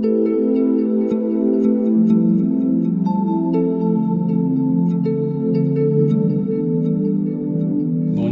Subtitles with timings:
[0.00, 0.06] Bom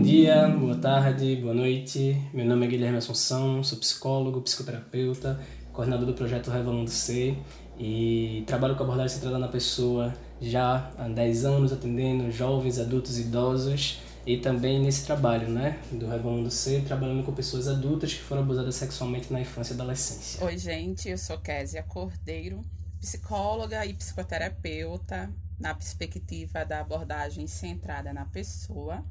[0.01, 2.17] dia, boa tarde, boa noite.
[2.33, 5.41] Meu nome é Guilherme Assunção, sou psicólogo, psicoterapeuta,
[5.73, 7.37] coordenador do projeto Revelando Ser
[7.77, 13.23] e trabalho com abordagem centrada na pessoa já há 10 anos atendendo jovens, adultos e
[13.23, 18.43] idosos e também nesse trabalho, né, do Revelando Ser, trabalhando com pessoas adultas que foram
[18.43, 20.45] abusadas sexualmente na infância e adolescência.
[20.45, 22.61] Oi, gente, eu sou Késia Cordeiro,
[23.01, 29.05] psicóloga e psicoterapeuta na perspectiva da abordagem centrada na pessoa.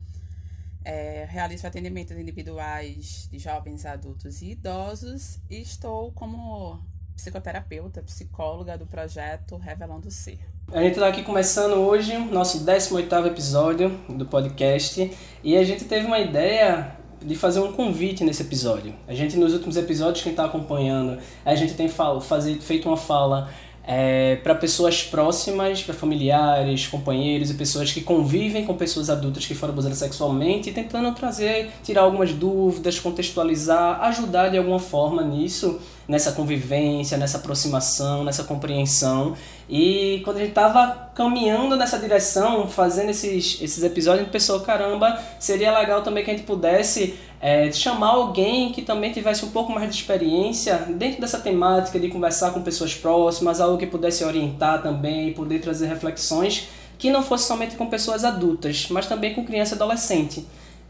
[0.83, 6.79] É, realizo atendimentos individuais de jovens, adultos e idosos e estou como
[7.15, 10.54] psicoterapeuta, psicóloga do projeto Revelando Ser.
[10.73, 15.11] A gente está aqui começando hoje o nosso 18º episódio do podcast
[15.43, 18.93] e a gente teve uma ideia de fazer um convite nesse episódio.
[19.07, 23.49] A gente nos últimos episódios quem está acompanhando, a gente tem fazer, feito uma fala
[23.87, 29.53] é, para pessoas próximas, para familiares, companheiros e pessoas que convivem com pessoas adultas que
[29.53, 36.31] foram abusadas sexualmente, tentando trazer, tirar algumas dúvidas, contextualizar, ajudar de alguma forma nisso, nessa
[36.31, 39.35] convivência, nessa aproximação, nessa compreensão.
[39.69, 44.59] E quando a gente estava caminhando nessa direção, fazendo esses, esses episódios, a gente pensou,
[44.59, 49.49] caramba, seria legal também que a gente pudesse é, chamar alguém que também tivesse um
[49.49, 54.23] pouco mais de experiência dentro dessa temática de conversar com pessoas próximas, algo que pudesse
[54.23, 59.43] orientar também, poder trazer reflexões que não fosse somente com pessoas adultas, mas também com
[59.43, 60.45] criança e adolescente.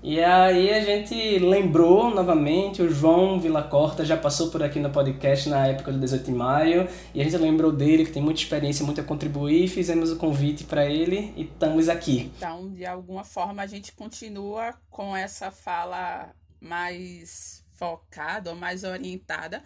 [0.08, 4.92] E aí a gente lembrou novamente, o João Vila Corta já passou por aqui no
[4.92, 8.40] podcast na época do 18 de maio, e a gente lembrou dele, que tem muita
[8.40, 12.32] experiência, muito a contribuir, fizemos o convite para ele e estamos aqui.
[12.38, 16.30] Então, de alguma forma, a gente continua com essa fala
[16.62, 19.64] mais focada mais orientada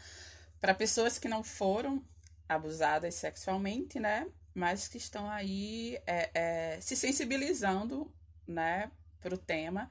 [0.62, 2.02] para pessoas que não foram
[2.48, 4.26] abusadas sexualmente, né?
[4.56, 8.09] Mas que estão aí é, é, se sensibilizando,
[8.48, 9.90] né, para o tema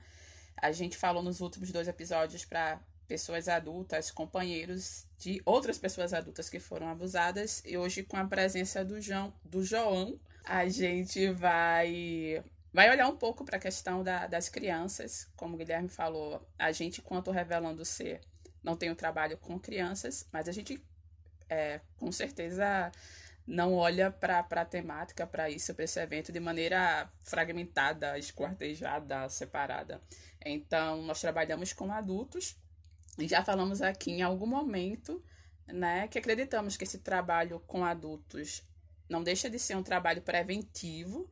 [0.61, 6.51] a gente falou nos últimos dois episódios para pessoas adultas, companheiros de outras pessoas adultas
[6.51, 7.63] que foram abusadas.
[7.65, 12.43] E hoje, com a presença do João, do João a gente vai,
[12.73, 15.29] vai olhar um pouco para a questão da, das crianças.
[15.37, 18.21] Como o Guilherme falou, a gente, quanto revelando ser,
[18.63, 20.83] não tem o um trabalho com crianças, mas a gente,
[21.49, 22.91] é, com certeza
[23.49, 30.03] não olha para a temática, para isso, para esse evento de maneira fragmentada, esquartejada, separada.
[30.45, 32.59] Então, nós trabalhamos com adultos
[33.19, 35.25] e já falamos aqui em algum momento,
[35.67, 38.63] né, que acreditamos que esse trabalho com adultos
[39.09, 41.27] não deixa de ser um trabalho preventivo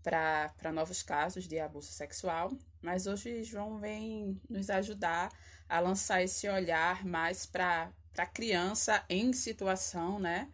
[0.00, 5.28] para novos casos de abuso sexual, mas hoje João vem nos ajudar
[5.68, 10.48] a lançar esse olhar mais para a criança em situação né,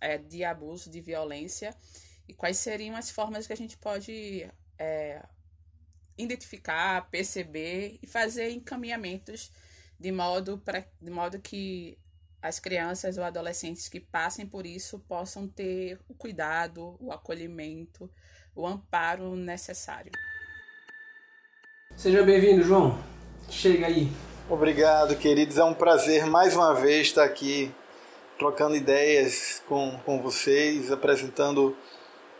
[0.00, 1.74] é, de abuso, de violência,
[2.28, 5.22] e quais seriam as formas que a gente pode é,
[6.16, 9.50] identificar, perceber e fazer encaminhamentos
[9.98, 11.98] de modo, pra, de modo que
[12.42, 18.10] as crianças ou adolescentes que passem por isso possam ter o cuidado, o acolhimento,
[18.54, 20.12] o amparo necessário.
[21.96, 22.98] Seja bem-vindo, João.
[23.50, 24.10] Chega aí.
[24.48, 25.58] Obrigado, queridos.
[25.58, 27.74] É um prazer mais uma vez estar aqui
[28.40, 31.76] trocando ideias com, com vocês, apresentando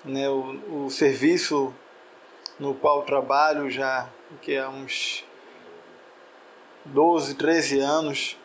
[0.03, 1.75] né, o, o serviço
[2.59, 4.09] no qual trabalho já
[4.41, 5.23] que há uns
[6.87, 8.39] 12, 13 anos.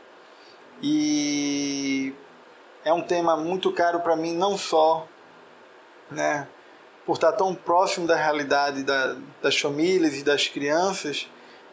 [0.83, 2.13] E
[2.83, 5.07] é um tema muito caro para mim, não só
[6.11, 6.49] né,
[7.05, 11.29] por estar tão próximo da realidade da, das famílias e das crianças,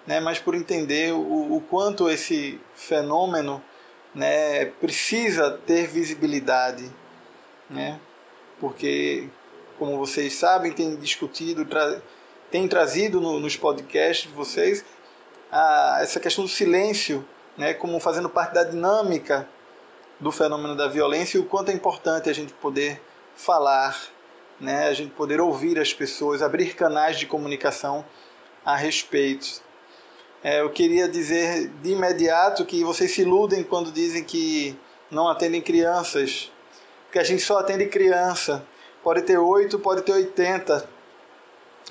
[0.06, 3.60] né, mas por entender o, o quanto esse fenômeno
[4.14, 6.90] né, precisa ter visibilidade.
[7.68, 7.98] Né,
[8.60, 9.28] porque,
[9.78, 11.66] como vocês sabem, tem discutido,
[12.50, 14.84] tem trazido no, nos podcasts de vocês
[15.50, 19.48] a, essa questão do silêncio, né, como fazendo parte da dinâmica
[20.18, 23.02] do fenômeno da violência e o quanto é importante a gente poder
[23.34, 24.00] falar,
[24.60, 28.04] né, a gente poder ouvir as pessoas, abrir canais de comunicação
[28.64, 29.60] a respeito.
[30.44, 34.76] É, eu queria dizer de imediato que vocês se iludem quando dizem que
[35.08, 36.50] não atendem crianças,
[37.04, 38.66] porque a gente só atende criança.
[39.04, 40.88] Pode ter oito, pode ter oitenta,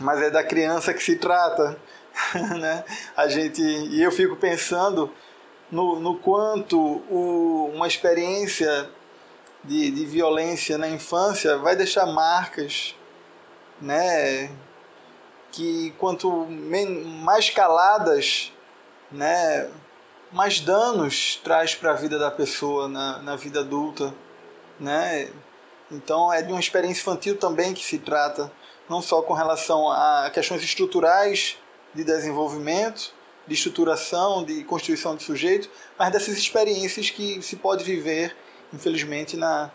[0.01, 1.77] mas é da criança que se trata,
[2.59, 2.83] né?
[3.15, 5.09] A gente e eu fico pensando
[5.71, 8.89] no, no quanto o, uma experiência
[9.63, 12.95] de, de violência na infância vai deixar marcas,
[13.79, 14.49] né?
[15.51, 16.47] Que quanto
[17.23, 18.51] mais caladas,
[19.11, 19.69] né?
[20.31, 24.13] Mais danos traz para a vida da pessoa na, na vida adulta,
[24.79, 25.29] né?
[25.91, 28.51] Então é de uma experiência infantil também que se trata,
[28.89, 31.57] não só com relação a questões estruturais
[31.93, 33.13] de desenvolvimento,
[33.45, 38.35] de estruturação, de constituição de sujeito, mas dessas experiências que se pode viver,
[38.73, 39.69] infelizmente, na,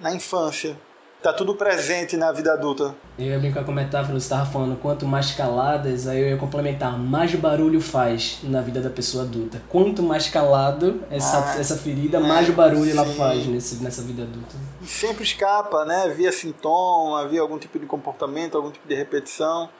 [0.00, 0.78] na infância.
[1.24, 2.94] Está tudo presente na vida adulta.
[3.18, 6.36] Eu ia brincar com a metáfora, você estava falando, quanto mais caladas, aí eu ia
[6.36, 9.62] complementar, mais barulho faz na vida da pessoa adulta.
[9.70, 12.98] Quanto mais calado essa, ah, essa ferida, é, mais barulho sim.
[12.98, 14.54] ela faz nesse, nessa vida adulta.
[14.82, 16.12] E sempre escapa, né?
[16.14, 19.70] Via sintoma, via algum tipo de comportamento, algum tipo de repetição.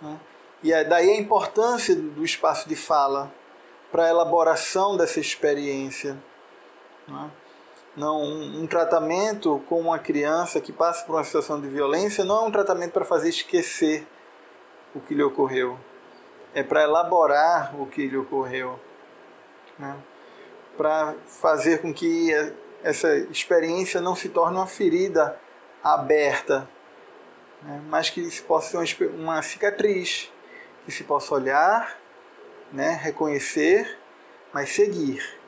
[0.00, 0.16] Né?
[0.62, 3.30] E é daí a importância do espaço de fala
[3.90, 6.16] para a elaboração dessa experiência.
[7.06, 7.30] Né?
[7.96, 12.44] Não, um, um tratamento com uma criança que passa por uma situação de violência não
[12.44, 14.06] é um tratamento para fazer esquecer
[14.94, 15.78] o que lhe ocorreu.
[16.54, 18.78] É para elaborar o que lhe ocorreu.
[19.78, 19.96] Né?
[20.76, 22.30] Para fazer com que
[22.82, 25.38] essa experiência não se torne uma ferida
[25.84, 26.68] aberta,
[27.62, 27.82] né?
[27.88, 30.32] mas que se possa ser uma cicatriz
[30.84, 31.96] que se possa olhar,
[32.72, 33.98] né, reconhecer,
[34.52, 35.41] mas seguir.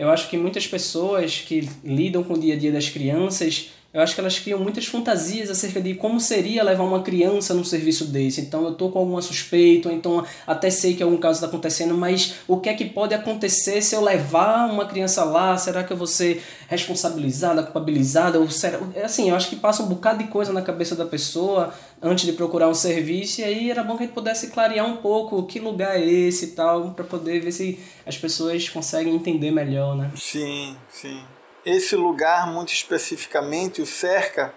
[0.00, 4.00] Eu acho que muitas pessoas que lidam com o dia a dia das crianças eu
[4.00, 8.04] acho que elas criam muitas fantasias acerca de como seria levar uma criança num serviço
[8.04, 8.40] desse.
[8.40, 11.94] Então eu tô com alguma suspeita, ou então até sei que algum caso está acontecendo,
[11.94, 15.56] mas o que é que pode acontecer se eu levar uma criança lá?
[15.56, 18.38] Será que eu vou ser responsabilizada, culpabilizada?
[18.38, 18.78] Ou será...
[19.02, 22.32] Assim, eu acho que passa um bocado de coisa na cabeça da pessoa antes de
[22.32, 25.60] procurar um serviço, e aí era bom que a gente pudesse clarear um pouco que
[25.60, 30.10] lugar é esse e tal, para poder ver se as pessoas conseguem entender melhor, né?
[30.16, 31.22] Sim, sim.
[31.64, 34.54] Esse lugar, muito especificamente, o cerca,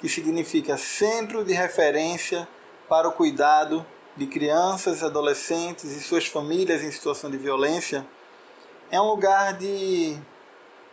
[0.00, 2.46] que significa Centro de Referência
[2.88, 3.84] para o Cuidado
[4.16, 8.06] de Crianças, Adolescentes e suas famílias em situação de violência,
[8.90, 10.16] é um lugar de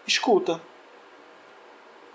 [0.08, 0.60] escuta,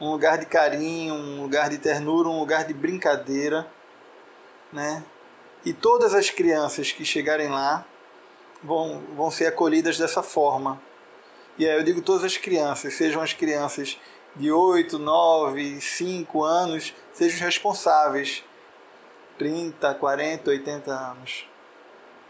[0.00, 3.67] um lugar de carinho, um lugar de ternura, um lugar de brincadeira,
[4.73, 5.05] né?
[5.64, 7.85] E todas as crianças que chegarem lá
[8.62, 10.81] vão, vão ser acolhidas dessa forma
[11.61, 13.99] e aí eu digo todas as crianças, sejam as crianças
[14.35, 18.43] de 8, 9, 5 anos, sejam responsáveis.
[19.37, 21.47] 30, 40, 80 anos.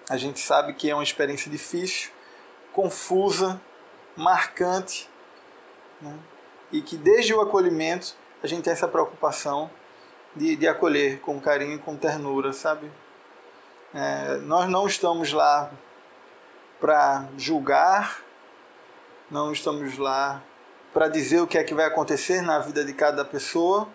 [0.08, 2.10] A gente sabe que é uma experiência difícil,
[2.72, 3.60] confusa,
[4.16, 5.08] marcante,
[6.02, 6.18] né?
[6.72, 9.70] E que desde o acolhimento a gente tem essa preocupação
[10.34, 12.90] de, de acolher com carinho e com ternura, sabe?
[13.92, 15.70] É, nós não estamos lá
[16.80, 18.22] para julgar,
[19.30, 20.42] não estamos lá
[20.92, 23.88] para dizer o que é que vai acontecer na vida de cada pessoa.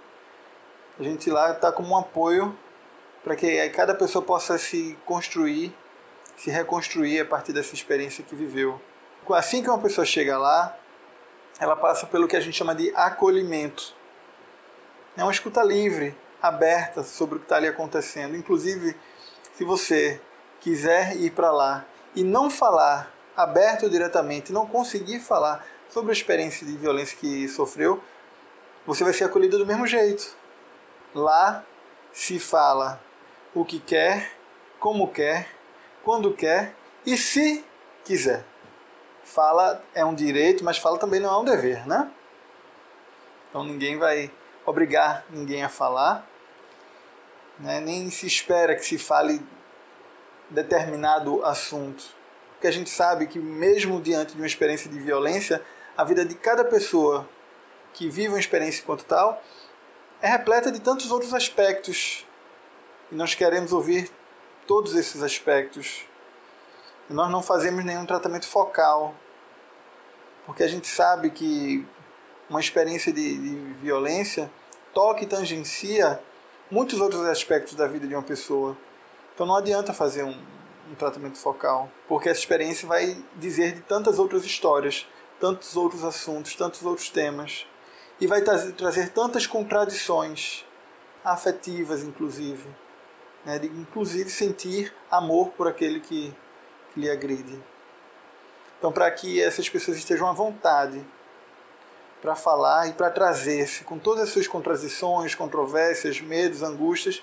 [0.99, 2.57] A gente lá está como um apoio
[3.23, 5.75] para que cada pessoa possa se construir,
[6.37, 8.79] se reconstruir a partir dessa experiência que viveu.
[9.29, 10.77] Assim que uma pessoa chega lá,
[11.59, 13.93] ela passa pelo que a gente chama de acolhimento.
[15.15, 18.35] É uma escuta livre, aberta sobre o que está ali acontecendo.
[18.35, 18.95] Inclusive,
[19.53, 20.19] se você
[20.59, 21.85] quiser ir para lá
[22.15, 28.03] e não falar aberto diretamente, não conseguir falar sobre a experiência de violência que sofreu,
[28.85, 30.35] você vai ser acolhido do mesmo jeito.
[31.13, 31.63] Lá
[32.11, 33.01] se fala
[33.53, 34.31] o que quer,
[34.79, 35.47] como quer,
[36.03, 36.75] quando quer
[37.05, 37.63] e se
[38.03, 38.45] quiser.
[39.25, 42.09] Fala é um direito, mas fala também não é um dever, né?
[43.49, 44.31] Então ninguém vai
[44.65, 46.25] obrigar ninguém a falar,
[47.59, 47.81] né?
[47.81, 49.45] nem se espera que se fale
[50.49, 52.15] determinado assunto
[52.65, 55.61] porque a gente sabe que mesmo diante de uma experiência de violência,
[55.95, 57.29] a vida de cada pessoa
[57.93, 59.39] que vive uma experiência enquanto tal
[60.19, 62.25] é repleta de tantos outros aspectos.
[63.11, 64.09] E nós queremos ouvir
[64.65, 66.07] todos esses aspectos.
[67.09, 69.13] E nós não fazemos nenhum tratamento focal,
[70.45, 71.85] porque a gente sabe que
[72.49, 74.51] uma experiência de, de violência
[74.93, 76.19] toca e tangencia
[76.69, 78.77] muitos outros aspectos da vida de uma pessoa.
[79.33, 80.37] Então não adianta fazer um,
[80.89, 85.07] um tratamento focal, porque essa experiência vai dizer de tantas outras histórias,
[85.39, 87.67] tantos outros assuntos, tantos outros temas,
[88.19, 90.63] e vai trazer tantas contradições
[91.23, 92.67] afetivas, inclusive,
[93.43, 93.59] né?
[93.59, 96.44] de inclusive sentir amor por aquele que, que
[96.95, 97.61] lhe agride.
[98.77, 101.05] Então, para que essas pessoas estejam à vontade
[102.21, 107.21] para falar e para trazer-se com todas as suas contradições, controvérsias, medos, angústias,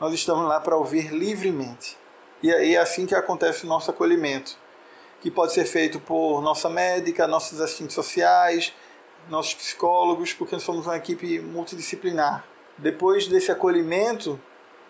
[0.00, 1.96] nós estamos lá para ouvir livremente.
[2.42, 4.56] E é assim que acontece o nosso acolhimento,
[5.20, 8.72] que pode ser feito por nossa médica, nossos assistentes sociais,
[9.28, 12.44] nossos psicólogos, porque somos uma equipe multidisciplinar.
[12.78, 14.40] Depois desse acolhimento,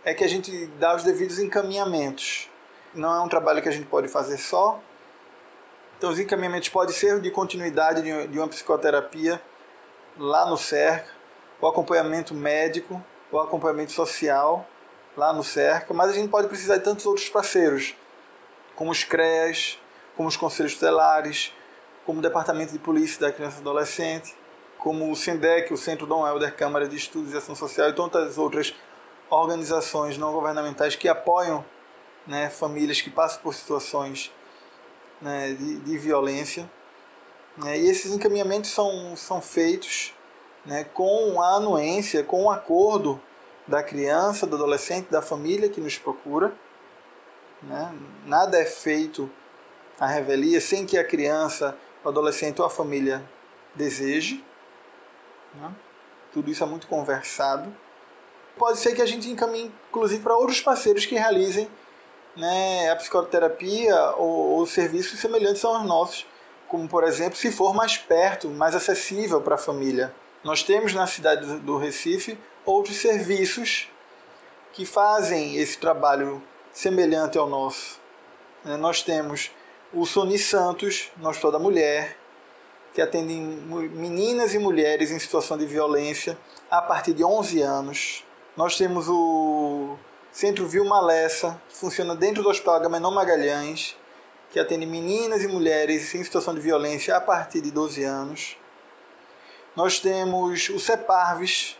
[0.04, 2.50] é que a gente dá os devidos encaminhamentos.
[2.94, 4.80] Não é um trabalho que a gente pode fazer só.
[5.96, 9.40] Então, os encaminhamentos podem ser de continuidade de uma psicoterapia,
[10.16, 11.10] lá no CERCA,
[11.60, 14.66] o acompanhamento médico, o acompanhamento social
[15.16, 17.96] lá no CERCA, mas a gente pode precisar de tantos outros parceiros,
[18.76, 19.78] como os CREAS,
[20.16, 21.52] como os conselhos tutelares,
[22.06, 24.36] como o Departamento de Polícia da Criança e Adolescente,
[24.78, 28.38] como o SINDEC, o Centro Dom Helder Câmara de Estudos e Ação Social e tantas
[28.38, 28.74] outras
[29.28, 31.64] organizações não governamentais que apoiam
[32.28, 34.30] né, famílias que passam por situações
[35.20, 36.70] né, de, de violência.
[37.56, 40.14] Né, e esses encaminhamentos são, são feitos
[40.64, 43.20] né, com a anuência, com o acordo
[43.66, 46.54] da criança, do adolescente, da família que nos procura.
[47.62, 47.94] Né?
[48.26, 49.30] Nada é feito
[49.98, 53.24] à revelia sem que a criança, o adolescente ou a família
[53.74, 54.44] deseje.
[55.54, 55.74] Né?
[56.32, 57.74] Tudo isso é muito conversado.
[58.56, 61.68] Pode ser que a gente encaminhe, inclusive, para outros parceiros que realizem
[62.38, 66.24] né, a psicoterapia ou, ou serviços semelhantes aos nossos,
[66.68, 70.14] como, por exemplo, se for mais perto, mais acessível para a família.
[70.44, 73.88] Nós temos na cidade do Recife outros serviços
[74.72, 76.40] que fazem esse trabalho
[76.72, 77.98] semelhante ao nosso.
[78.64, 79.50] Né, nós temos
[79.92, 82.16] o Soni Santos, no Hospital da Mulher,
[82.94, 86.38] que atende meninas e mulheres em situação de violência
[86.70, 88.24] a partir de 11 anos.
[88.56, 89.96] Nós temos o
[90.30, 93.96] Centro Vilma Lessa, que funciona dentro do Hospital Agamenon Magalhães,
[94.50, 98.56] que atende meninas e mulheres em situação de violência a partir de 12 anos.
[99.74, 101.76] Nós temos o CEPARVES,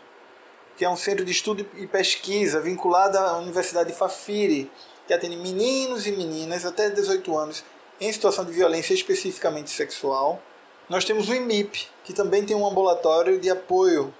[0.76, 4.71] que é um centro de estudo e pesquisa vinculado à Universidade de Fafiri,
[5.07, 7.64] que atende meninos e meninas até 18 anos
[8.00, 10.40] em situação de violência especificamente sexual.
[10.88, 14.14] Nós temos o IMIP, que também tem um ambulatório de apoio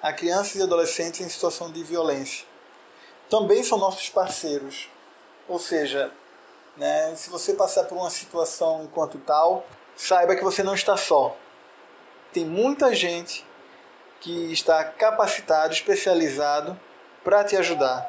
[0.00, 2.53] a crianças e adolescentes em situação de violência.
[3.28, 4.88] Também são nossos parceiros.
[5.48, 6.10] Ou seja,
[6.76, 9.66] né, se você passar por uma situação enquanto tal,
[9.96, 11.36] saiba que você não está só.
[12.32, 13.44] Tem muita gente
[14.20, 16.78] que está capacitado, especializado
[17.22, 18.06] para te ajudar,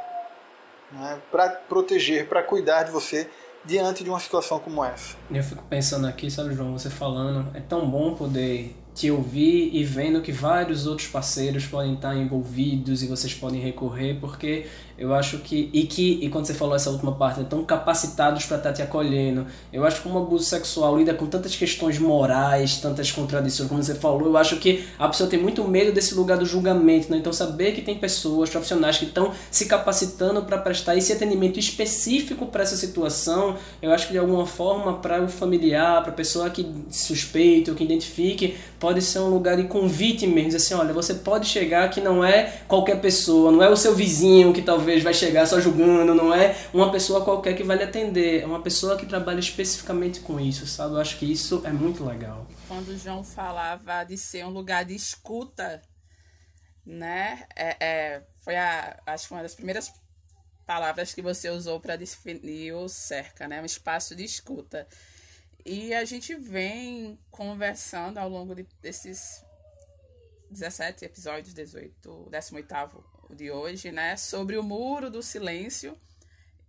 [0.91, 3.29] né, para proteger, para cuidar de você
[3.65, 5.17] diante de uma situação como essa.
[5.29, 9.83] Eu fico pensando aqui, sabe, João, você falando, é tão bom poder te ouvir e
[9.83, 15.39] vendo que vários outros parceiros podem estar envolvidos e vocês podem recorrer, porque eu acho
[15.39, 18.73] que e que e quando você falou essa última parte, estão né, capacitados para estar
[18.73, 19.45] te acolhendo.
[19.71, 23.95] Eu acho que um abuso sexual lida com tantas questões morais, tantas contradições, como você
[23.95, 27.17] falou, eu acho que a pessoa tem muito medo desse lugar do julgamento, né?
[27.17, 32.45] Então saber que tem pessoas profissionais que estão se capacitando para prestar esse atendimento específico
[32.45, 36.49] para essa situação, eu acho que de alguma forma para o familiar, para a pessoa
[36.49, 41.15] que suspeita ou que identifique, pode ser um lugar de convite mesmo, assim, olha, você
[41.15, 45.13] pode chegar que não é qualquer pessoa, não é o seu vizinho que talvez vai
[45.13, 48.97] chegar só julgando, não é uma pessoa qualquer que vai lhe atender, é uma pessoa
[48.97, 50.93] que trabalha especificamente com isso, sabe?
[50.93, 52.47] Eu acho que isso é muito legal.
[52.67, 55.81] Quando o João falava de ser um lugar de escuta,
[56.85, 57.45] né?
[57.55, 59.91] É, é, foi a, acho que uma das primeiras
[60.65, 63.61] palavras que você usou para definir o cerca, né?
[63.61, 64.87] Um espaço de escuta.
[65.65, 69.43] E a gente vem conversando ao longo de, desses
[70.51, 74.15] 17 episódios, 18, 18 de hoje, né?
[74.17, 75.97] Sobre o muro do silêncio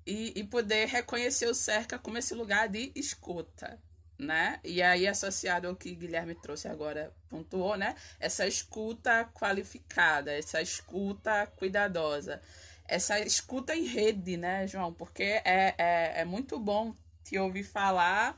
[0.07, 3.79] e, e poder reconhecer o cerca como esse lugar de escuta,
[4.19, 4.61] né?
[4.65, 7.95] E aí, associado ao que Guilherme trouxe agora, pontuou, né?
[8.21, 12.41] Essa escuta qualificada, essa escuta cuidadosa,
[12.87, 14.93] essa escuta em rede, né, João?
[14.93, 16.95] Porque é, é, é muito bom
[17.25, 18.37] te ouvir falar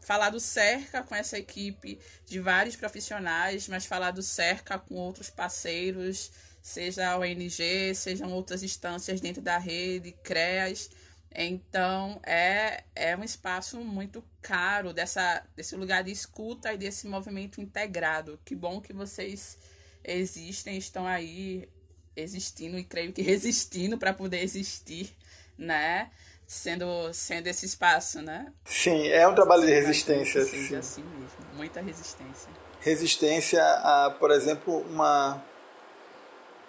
[0.00, 5.28] falar do cerca com essa equipe de vários profissionais, mas falar do cerca com outros
[5.28, 6.32] parceiros,
[6.64, 10.88] seja a ONG, sejam outras instâncias dentro da rede, CREAS.
[11.30, 17.60] Então, é, é um espaço muito caro dessa, desse lugar de escuta e desse movimento
[17.60, 18.40] integrado.
[18.46, 19.58] Que bom que vocês
[20.02, 21.68] existem, estão aí
[22.16, 25.14] existindo e creio que resistindo para poder existir,
[25.58, 26.10] né?
[26.46, 28.50] sendo, sendo esse espaço, né?
[28.64, 30.44] Sim, é um trabalho de resistência.
[30.44, 30.76] Sim.
[30.76, 32.50] assim mesmo, muita resistência.
[32.80, 35.42] Resistência a, por exemplo, uma,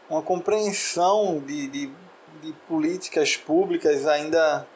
[0.10, 1.92] uma compreensão de, de,
[2.42, 4.68] de políticas públicas ainda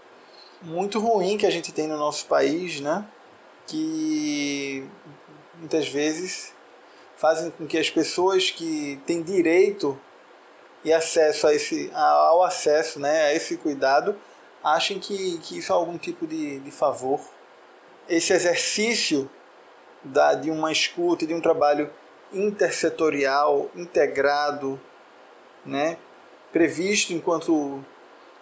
[0.62, 3.06] muito ruim que a gente tem no nosso país, né?
[3.68, 4.88] Que
[5.58, 6.54] muitas vezes
[7.16, 10.00] fazem com que as pessoas que têm direito
[10.84, 14.16] e acesso a esse ao acesso, né, a esse cuidado,
[14.64, 17.20] achem que, que isso é algum tipo de, de favor.
[18.08, 19.30] Esse exercício
[20.04, 21.92] da, de uma escuta e de um trabalho
[22.32, 24.80] intersetorial, integrado,
[25.66, 25.98] né,
[26.52, 27.84] previsto enquanto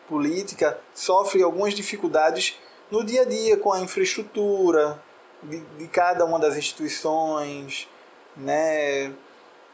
[0.08, 2.58] política, sofre algumas dificuldades
[2.90, 5.02] no dia a dia com a infraestrutura
[5.44, 7.88] de, de cada uma das instituições,
[8.36, 9.14] né,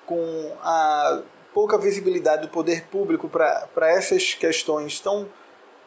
[0.05, 1.21] com a
[1.53, 5.29] pouca visibilidade do poder público para essas questões tão,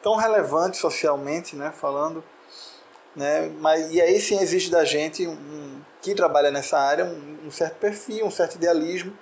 [0.02, 2.22] tão relevantes socialmente, né, falando,
[3.14, 7.50] né, mas, e aí sim exige da gente, um, que trabalha nessa área, um, um
[7.50, 9.16] certo perfil, um certo idealismo,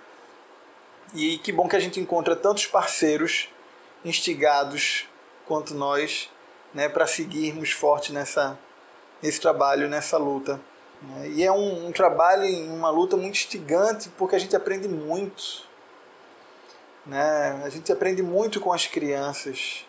[1.14, 3.49] e que bom que a gente encontra tantos parceiros
[4.04, 5.06] instigados
[5.47, 6.28] quanto nós
[6.75, 8.59] né, para seguirmos forte nessa,
[9.23, 10.61] nesse trabalho, nessa luta.
[11.00, 11.28] Né.
[11.28, 15.62] E é um, um trabalho, uma luta muito instigante, porque a gente aprende muito.
[17.06, 17.62] Né?
[17.64, 19.87] A gente aprende muito com as crianças,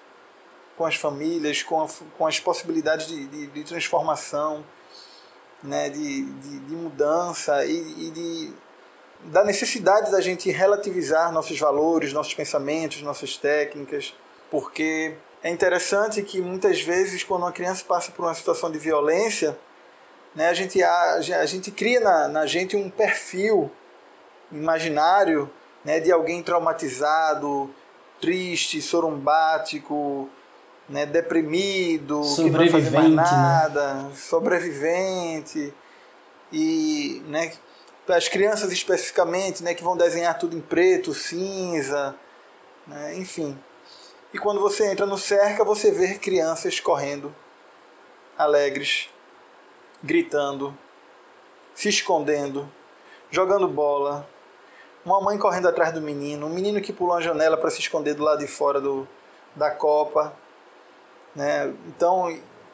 [0.77, 4.63] com as famílias, com, a, com as possibilidades de, de, de transformação,
[5.63, 5.89] né?
[5.89, 8.53] de, de, de mudança e, e de,
[9.25, 14.13] da necessidade da gente relativizar nossos valores, nossos pensamentos, nossas técnicas,
[14.51, 19.58] porque é interessante que muitas vezes quando uma criança passa por uma situação de violência,
[20.36, 23.72] né, a, gente, a, a gente cria na, na gente um perfil
[24.51, 25.50] imaginário
[25.84, 27.70] né, de alguém traumatizado,
[28.20, 30.29] triste, sorumbático,
[30.89, 33.15] né, deprimido, que não fazer mais né?
[33.15, 34.12] nada, né?
[34.15, 35.74] sobrevivente.
[36.51, 37.51] E né,
[38.08, 42.16] as crianças especificamente, né, que vão desenhar tudo em preto, cinza,
[42.86, 43.58] né, enfim.
[44.34, 47.34] E quando você entra no cerca, você vê crianças correndo,
[48.38, 49.10] alegres,
[50.04, 50.78] gritando,
[51.74, 52.70] se escondendo,
[53.32, 54.28] jogando bola,
[55.06, 58.14] uma mãe correndo atrás do menino, um menino que pulou a janela para se esconder
[58.16, 59.08] do lado de fora do,
[59.56, 60.34] da copa.
[61.36, 61.74] Né?
[61.88, 62.28] Então,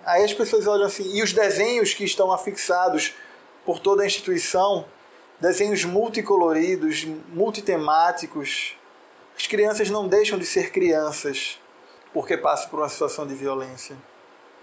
[0.06, 3.14] aí as pessoas olham assim, e os desenhos que estão afixados
[3.66, 4.86] por toda a instituição,
[5.42, 8.78] desenhos multicoloridos, multitemáticos,
[9.36, 11.60] as crianças não deixam de ser crianças
[12.14, 13.98] porque passam por uma situação de violência.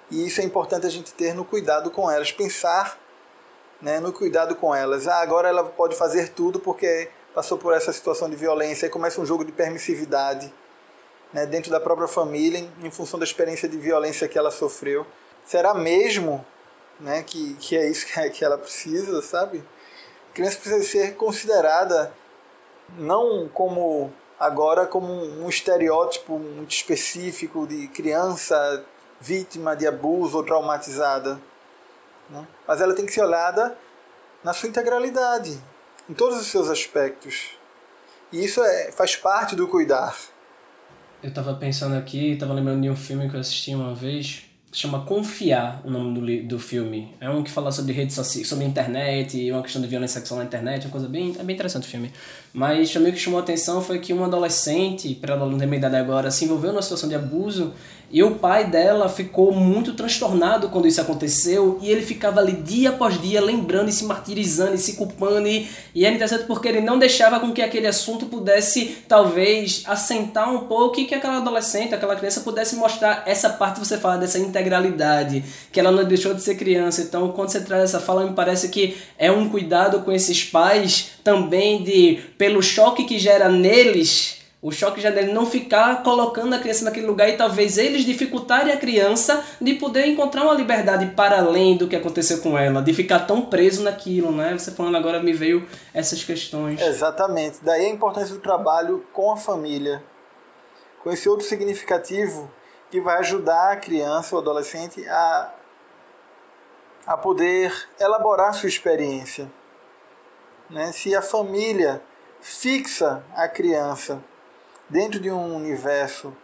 [0.09, 2.97] E isso é importante a gente ter no cuidado com elas, pensar
[3.83, 5.09] né, no cuidado com elas.
[5.09, 9.21] Ah, agora ela pode fazer tudo porque passou por essa situação de violência e começa
[9.21, 10.53] um jogo de permissividade
[11.33, 15.05] né, dentro da própria família em função da experiência de violência que ela sofreu.
[15.45, 16.45] Será mesmo
[17.01, 19.65] né, que, que é isso que ela precisa, sabe?
[20.39, 22.13] Criança precisa ser considerada
[22.97, 28.85] não como agora como um estereótipo muito específico de criança
[29.21, 31.41] vítima de abuso ou traumatizada.
[32.31, 32.47] Né?
[32.69, 33.77] Mas ela tem que ser olhada
[34.45, 35.61] na sua integralidade,
[36.09, 37.59] em todos os seus aspectos.
[38.31, 40.17] E isso é, faz parte do cuidar.
[41.21, 45.01] Eu estava pensando aqui, estava lembrando de um filme que eu assisti uma vez, chama
[45.01, 47.15] Confiar, o nome do, do filme.
[47.21, 50.47] É um que fala sobre redes sociais, sobre internet, uma questão de violência sexual na
[50.47, 52.13] internet, uma coisa bem, é bem interessante o filme.
[52.53, 55.97] Mas o que chamou a atenção foi que um adolescente, para não ter minha idade
[55.97, 57.73] agora, se envolveu numa situação de abuso
[58.11, 62.89] e o pai dela ficou muito transtornado quando isso aconteceu e ele ficava ali dia
[62.89, 65.47] após dia lembrando e se martirizando e se culpando.
[65.47, 70.51] E, e era interessante porque ele não deixava com que aquele assunto pudesse, talvez, assentar
[70.51, 74.17] um pouco e que aquela adolescente, aquela criança pudesse mostrar essa parte que você fala,
[74.17, 77.03] dessa integralidade, que ela não deixou de ser criança.
[77.03, 81.11] Então, quando você traz essa fala, me parece que é um cuidado com esses pais
[81.23, 86.59] também de, pelo choque que gera neles o choque já dele não ficar colocando a
[86.59, 91.39] criança naquele lugar e talvez eles dificultarem a criança de poder encontrar uma liberdade para
[91.39, 94.59] além do que aconteceu com ela, de ficar tão preso naquilo, né?
[94.59, 96.81] Você falando agora me veio essas questões.
[96.81, 97.59] Exatamente.
[97.63, 100.03] Daí a importância do trabalho com a família,
[101.05, 102.51] com esse outro significativo
[102.91, 105.55] que vai ajudar a criança ou adolescente a,
[107.07, 109.49] a poder elaborar sua experiência.
[110.69, 110.91] Né?
[110.91, 112.03] Se a família
[112.41, 114.21] fixa a criança
[114.89, 116.35] dentro de um universo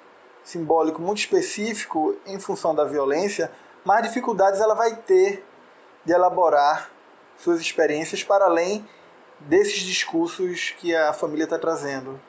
[0.43, 3.51] simbólico muito específico em função da violência,
[3.85, 5.45] mais dificuldades ela vai ter
[6.05, 6.91] de elaborar
[7.39, 8.87] suas experiências para além
[9.41, 12.21] desses discursos que a família está trazendo.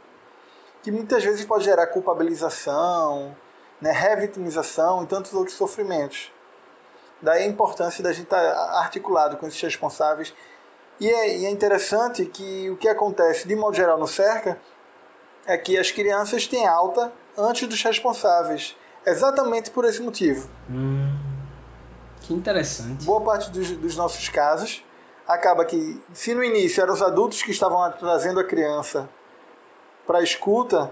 [0.81, 3.35] Que muitas vezes pode gerar culpabilização,
[3.81, 6.31] né, revitimização e tantos outros sofrimentos.
[7.21, 10.33] Daí a importância da gente estar tá articulado com esses responsáveis.
[10.99, 14.59] E é, e é interessante que o que acontece, de modo geral, no CERCA
[15.45, 20.49] é que as crianças têm alta antes dos responsáveis, exatamente por esse motivo.
[20.69, 21.15] Hum,
[22.21, 23.05] que interessante.
[23.05, 24.83] Boa parte dos, dos nossos casos
[25.27, 29.09] acaba que, se no início eram os adultos que estavam trazendo a criança
[30.05, 30.91] para a escuta,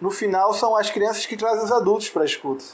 [0.00, 2.64] no final são as crianças que trazem os adultos para a escuta.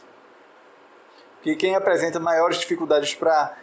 [1.37, 3.57] Porque quem apresenta maiores dificuldades para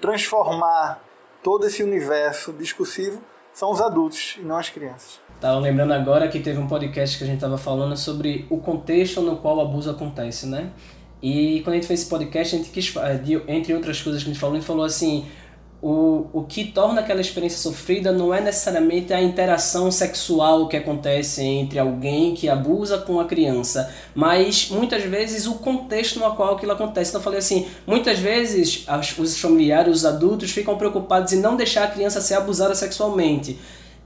[0.00, 1.02] transformar
[1.42, 3.22] todo esse universo discursivo
[3.60, 5.20] são os adultos e não as crianças.
[5.38, 9.20] Tava lembrando agora que teve um podcast que a gente tava falando sobre o contexto
[9.20, 10.70] no qual o abuso acontece, né?
[11.22, 12.90] E quando a gente fez esse podcast, a gente quis,
[13.46, 15.26] entre outras coisas que a gente falou, a gente falou assim,
[15.82, 21.42] o, o que torna aquela experiência sofrida não é necessariamente a interação sexual que acontece
[21.42, 26.72] entre alguém que abusa com a criança, mas muitas vezes o contexto no qual aquilo
[26.72, 27.10] acontece.
[27.10, 28.86] Então eu falei assim, muitas vezes
[29.18, 33.58] os familiares, os adultos ficam preocupados em não deixar a criança ser abusada sexualmente.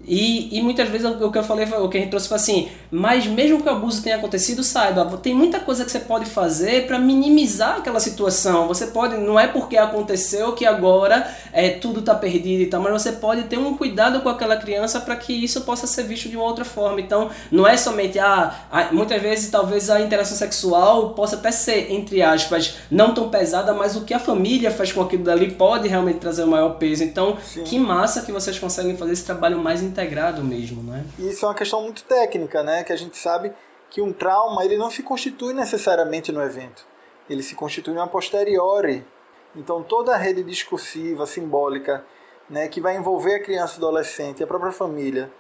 [0.06, 2.68] E, e muitas vezes o que eu falei, o que a gente trouxe foi assim,
[2.90, 6.86] mas mesmo que o abuso tenha acontecido, saiba, tem muita coisa que você pode fazer
[6.86, 8.68] para minimizar aquela situação.
[8.68, 12.92] Você pode, não é porque aconteceu que agora é, tudo está perdido e tal, mas
[13.02, 16.36] você pode ter um cuidado com aquela criança para que isso possa ser visto de
[16.36, 17.00] uma outra forma.
[17.00, 18.54] Então, não é somente, ah,
[18.92, 23.96] muitas vezes talvez a interação sexual possa até ser, entre aspas, não tão pesada, mas
[23.96, 27.02] o que a família faz com aquilo dali pode realmente trazer o um maior peso.
[27.02, 27.64] Então, Sim.
[27.64, 31.06] que massa que vocês conseguem fazer esse trabalho mais integrado mesmo, né?
[31.18, 32.82] Isso é uma questão muito técnica, né?
[32.82, 33.52] Que a gente sabe
[33.88, 36.84] que um trauma ele não se constitui necessariamente no evento.
[37.30, 39.06] Ele se constitui a posteriori.
[39.54, 42.04] Então toda a rede discursiva, simbólica,
[42.50, 45.30] né, que vai envolver a criança adolescente, a própria família,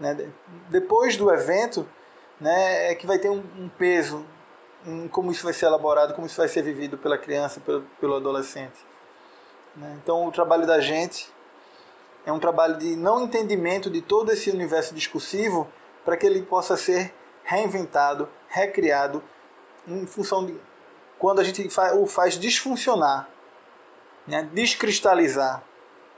[0.00, 0.16] né,
[0.70, 1.86] depois do evento,
[2.40, 4.24] né, é que vai ter um, um peso
[4.86, 8.14] em como isso vai ser elaborado, como isso vai ser vivido pela criança, pelo, pelo
[8.14, 8.78] adolescente.
[9.74, 9.98] Né?
[10.00, 11.28] Então o trabalho da gente
[12.26, 15.68] é um trabalho de não entendimento de todo esse universo discursivo
[16.04, 19.22] para que ele possa ser reinventado, recriado
[19.86, 20.60] em função de
[21.18, 23.28] quando a gente o faz desfuncionar,
[24.26, 24.48] né?
[24.52, 25.62] descristalizar,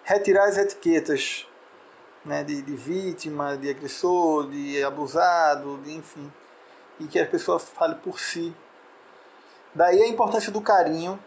[0.03, 1.47] retirar as etiquetas
[2.25, 2.43] né?
[2.43, 6.33] de, de vítima, de agressor, de abusado, de enfim,
[6.99, 8.57] e que a pessoa fale por si.
[9.75, 11.23] Daí a importância do carinho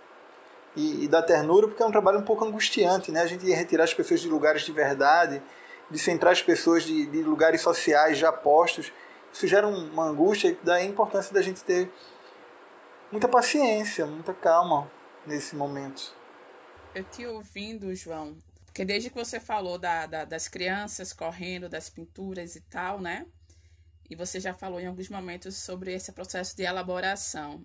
[0.76, 3.22] e, e, da ternura, porque é um trabalho um pouco angustiante, né?
[3.22, 5.42] A gente retirar as pessoas de lugares de verdade,
[5.90, 8.92] de centrar as pessoas de, de lugares sociais já postos.
[9.34, 11.92] Isso gera uma angústia, daí a importância da gente ter
[13.12, 14.90] muita paciência, muita calma
[15.26, 16.14] nesse momento.
[16.96, 21.90] Eu te ouvindo, João, porque desde que você falou da, da, das crianças correndo, das
[21.90, 23.26] pinturas e tal, né?
[24.10, 27.64] E você já falou em alguns momentos sobre esse processo de elaboração.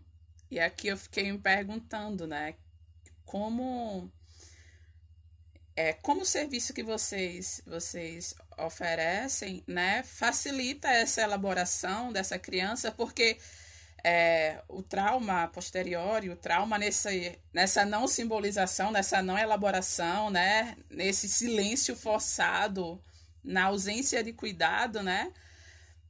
[0.49, 2.55] E aqui eu fiquei me perguntando, né?
[3.27, 4.11] Como
[5.77, 13.39] é, como o serviço que vocês vocês oferecem, né, facilita essa elaboração dessa criança, porque
[14.03, 17.11] é, o trauma posterior, o trauma nessa,
[17.53, 23.03] nessa não simbolização, nessa não elaboração, né, nesse silêncio forçado,
[23.45, 25.33] na ausência de cuidado, né,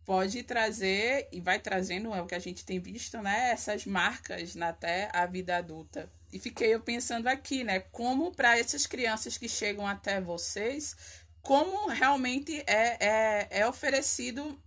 [0.05, 4.57] pode trazer e vai trazendo é o que a gente tem visto, né, essas marcas
[4.57, 6.09] até a vida adulta.
[6.33, 10.97] E fiquei eu pensando aqui, né, como para essas crianças que chegam até vocês,
[11.41, 14.61] como realmente é, é, é oferecido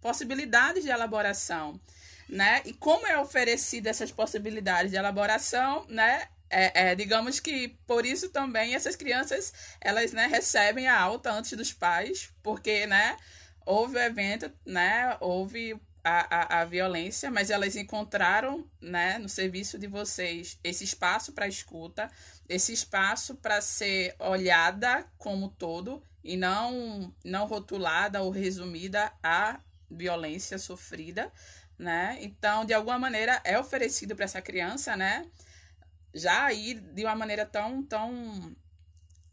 [0.00, 1.80] possibilidades de elaboração,
[2.28, 2.62] né?
[2.64, 6.28] E como é oferecida essas possibilidades de elaboração, né?
[6.48, 11.52] É, é, digamos que por isso também essas crianças elas né, recebem a alta antes
[11.54, 13.16] dos pais, porque né,
[13.64, 19.78] houve o evento, né, houve a, a, a violência, mas elas encontraram né, no serviço
[19.78, 22.10] de vocês esse espaço para escuta,
[22.48, 29.60] esse espaço para ser olhada como todo e não, não rotulada ou resumida a
[29.90, 31.30] violência sofrida,
[31.78, 32.16] né?
[32.20, 35.26] Então, de alguma maneira, é oferecido para essa criança, né?
[36.14, 38.54] Já aí de uma maneira tão, tão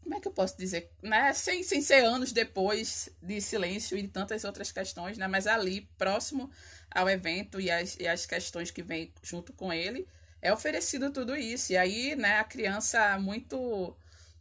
[0.02, 1.32] como é que eu posso dizer, né?
[1.32, 5.26] Sem, sem ser anos depois de silêncio e tantas outras questões, né?
[5.28, 6.50] Mas ali, próximo
[6.90, 10.06] ao evento e as, e as questões que vêm junto com ele,
[10.42, 11.72] é oferecido tudo isso.
[11.72, 13.96] E aí, né, a criança muito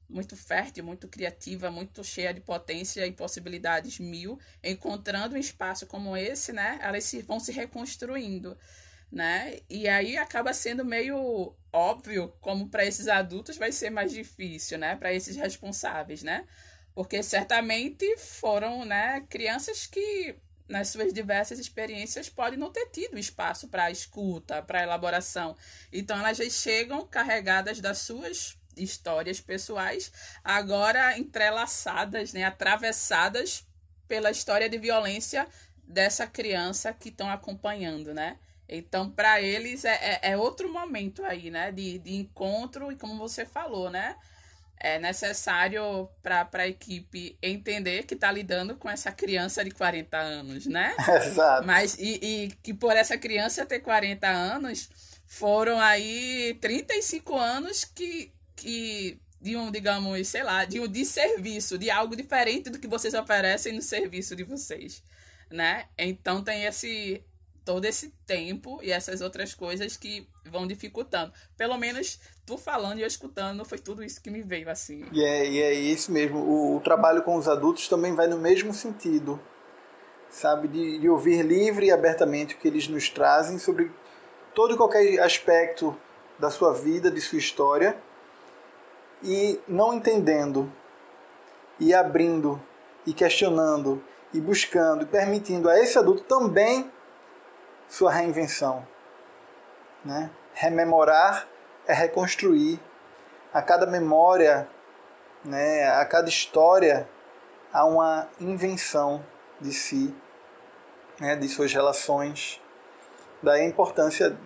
[0.10, 6.17] muito fértil, muito criativa, muito cheia de potência e possibilidades mil, encontrando um espaço como
[6.17, 8.58] esse, né, elas se, vão se reconstruindo
[9.12, 9.60] né?
[9.69, 14.96] E aí acaba sendo meio óbvio como para esses adultos vai ser mais difícil, né?
[14.96, 16.46] Para esses responsáveis, né?
[16.94, 20.36] Porque certamente foram, né, crianças que
[20.68, 25.56] nas suas diversas experiências podem não ter tido espaço para escuta, para elaboração.
[25.92, 30.12] Então elas já chegam carregadas das suas histórias pessoais,
[30.44, 33.66] agora entrelaçadas, né, atravessadas
[34.08, 35.48] pela história de violência
[35.84, 38.38] dessa criança que estão acompanhando, né?
[38.70, 41.72] Então, para eles é, é, é, outro momento aí, né?
[41.72, 44.16] De, de encontro, e como você falou, né?
[44.80, 50.68] É necessário para a equipe entender que está lidando com essa criança de 40 anos,
[50.68, 50.96] né?
[51.26, 51.66] Exato.
[51.66, 54.90] Mas, e, e que por essa criança ter 40 anos,
[55.26, 61.78] foram aí 35 anos que, que de um, digamos, sei lá, de um de serviço,
[61.78, 65.04] de algo diferente do que vocês oferecem no serviço de vocês,
[65.50, 65.86] né?
[65.98, 67.24] Então tem esse
[67.70, 71.32] todo esse tempo e essas outras coisas que vão dificultando.
[71.56, 75.06] Pelo menos tu falando e eu escutando, foi tudo isso que me veio assim.
[75.12, 76.40] E é, e é isso mesmo.
[76.40, 79.40] O, o trabalho com os adultos também vai no mesmo sentido,
[80.32, 80.68] sabe?
[80.68, 83.92] De, de ouvir livre e abertamente o que eles nos trazem sobre
[84.56, 85.96] todo e qualquer aspecto
[86.40, 87.96] da sua vida, de sua história,
[89.22, 90.74] e não entendendo,
[91.80, 92.60] e abrindo,
[93.06, 94.04] e questionando,
[94.34, 96.90] e buscando, e permitindo a esse adulto também
[97.89, 98.88] sua reinvenção.
[100.06, 100.30] Né?
[100.54, 101.47] Rememorar
[101.88, 102.80] é reconstruir.
[103.52, 104.69] A cada memória,
[105.43, 107.10] né, a cada história,
[107.73, 109.25] há uma invenção
[109.60, 110.15] de si,
[111.19, 112.62] né, de suas relações.
[113.41, 114.38] Daí a importância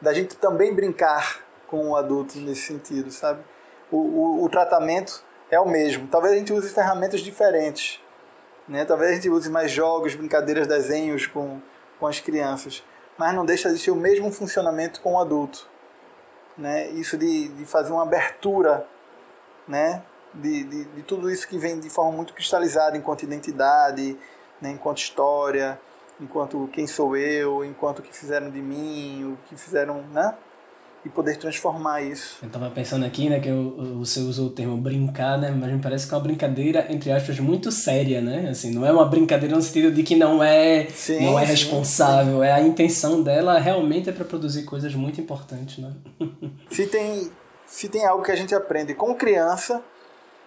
[0.00, 3.44] da gente também brincar com o adulto nesse sentido, sabe?
[3.90, 6.08] O, o, o tratamento é o mesmo.
[6.08, 8.00] Talvez a gente use ferramentas diferentes.
[8.66, 8.84] Né?
[8.84, 11.60] Talvez a gente use mais jogos, brincadeiras, desenhos com,
[11.98, 12.82] com as crianças,
[13.16, 15.68] mas não deixa de ser o mesmo funcionamento com o adulto.
[16.56, 16.88] Né?
[16.90, 18.86] Isso de, de fazer uma abertura
[19.66, 20.02] né?
[20.34, 24.18] de, de, de tudo isso que vem de forma muito cristalizada enquanto identidade,
[24.60, 24.70] né?
[24.70, 25.80] enquanto história,
[26.20, 30.36] enquanto quem sou eu, enquanto o que fizeram de mim, o que fizeram, né?
[31.04, 32.38] E poder transformar isso.
[32.42, 33.50] Eu tava pensando aqui, né, que
[33.96, 37.38] você usou o termo brincar, né, mas me parece que é uma brincadeira, entre aspas,
[37.38, 41.24] muito séria, né, assim, não é uma brincadeira no sentido de que não é, sim,
[41.24, 42.44] não é sim, responsável, sim.
[42.44, 45.92] é a intenção dela realmente é para produzir coisas muito importantes, né.
[46.70, 47.30] se tem,
[47.66, 49.82] se tem algo que a gente aprende com criança,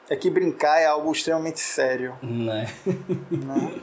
[0.09, 2.17] é que brincar é algo extremamente sério.
[2.21, 2.67] Né?
[3.31, 3.81] Né?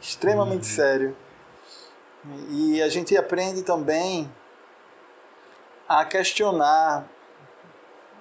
[0.00, 0.74] Extremamente hum.
[0.74, 1.16] sério.
[2.50, 4.28] E a gente aprende também
[5.90, 7.04] a questionar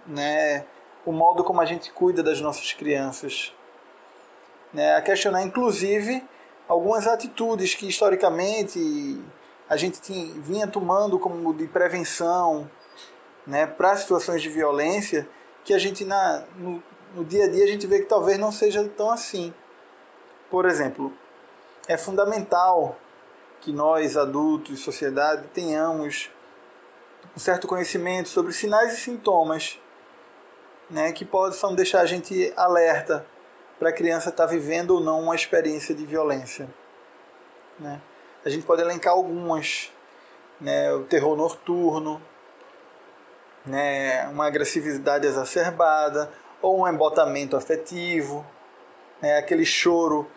[0.07, 0.65] né,
[1.05, 3.53] o modo como a gente cuida das nossas crianças.
[4.73, 6.27] Né, a questionar, inclusive,
[6.67, 9.23] algumas atitudes que historicamente
[9.69, 12.67] a gente tinha, vinha tomando como de prevenção
[13.45, 15.29] né, para situações de violência,
[15.63, 16.81] que a gente na, no,
[17.13, 19.53] no dia a dia a gente vê que talvez não seja tão assim.
[20.49, 21.13] Por exemplo,
[21.87, 22.97] é fundamental
[23.61, 26.31] que nós, adultos, sociedade, tenhamos
[27.35, 29.79] um certo conhecimento sobre sinais e sintomas
[30.89, 33.25] né, que possam deixar a gente alerta
[33.77, 36.67] para a criança estar tá vivendo ou não uma experiência de violência.
[37.79, 38.01] Né?
[38.43, 39.91] A gente pode elencar algumas,
[40.59, 42.21] né, o terror noturno,
[43.65, 48.45] né, uma agressividade exacerbada, ou um embotamento afetivo,
[49.21, 50.29] né, aquele choro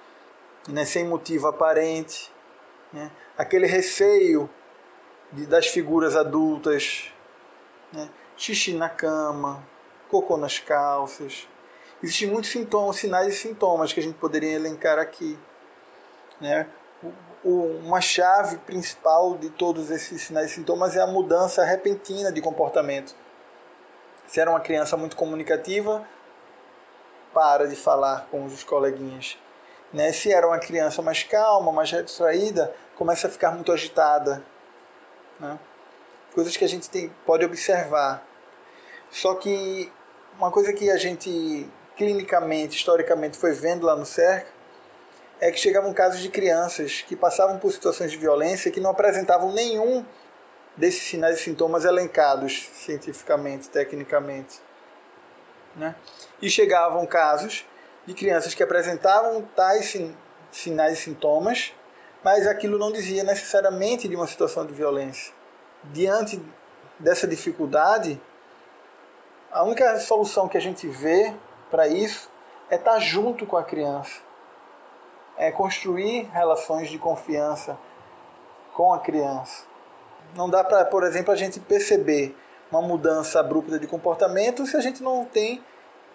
[0.69, 2.31] né, sem motivo aparente,
[2.93, 4.49] né, aquele receio
[5.33, 7.11] de, das figuras adultas,
[7.93, 8.09] né?
[8.37, 9.67] xixi na cama,
[10.11, 11.49] cocô nas calças.
[12.03, 15.39] Existem muitos sintomas, sinais e sintomas que a gente poderia elencar aqui.
[16.41, 16.67] Né?
[17.45, 23.15] Uma chave principal de todos esses sinais e sintomas é a mudança repentina de comportamento.
[24.27, 26.07] Se era uma criança muito comunicativa,
[27.33, 29.39] para de falar com os coleguinhas.
[29.93, 30.13] Né?
[30.13, 34.43] Se era uma criança mais calma, mais retraída, começa a ficar muito agitada,
[35.39, 35.59] né?
[36.35, 38.27] Coisas que a gente tem, pode observar.
[39.11, 39.93] Só que
[40.39, 44.47] uma coisa que a gente clinicamente, historicamente foi vendo lá no CERC
[45.41, 49.53] é que chegavam casos de crianças que passavam por situações de violência que não apresentavam
[49.53, 50.05] nenhum
[50.77, 54.61] desses sinais e sintomas elencados cientificamente, tecnicamente.
[55.77, 55.95] Né?
[56.41, 57.67] E chegavam casos
[58.07, 59.97] de crianças que apresentavam tais
[60.51, 61.75] sinais e sintomas
[62.23, 65.33] mas aquilo não dizia necessariamente de uma situação de violência.
[65.85, 66.41] Diante
[66.99, 68.21] dessa dificuldade,
[69.51, 71.35] a única solução que a gente vê
[71.71, 72.31] para isso
[72.71, 74.21] é estar junto com a criança,
[75.37, 77.77] é construir relações de confiança
[78.73, 79.65] com a criança.
[80.35, 82.37] Não dá para, por exemplo, a gente perceber
[82.71, 85.63] uma mudança abrupta de comportamento se a gente não tem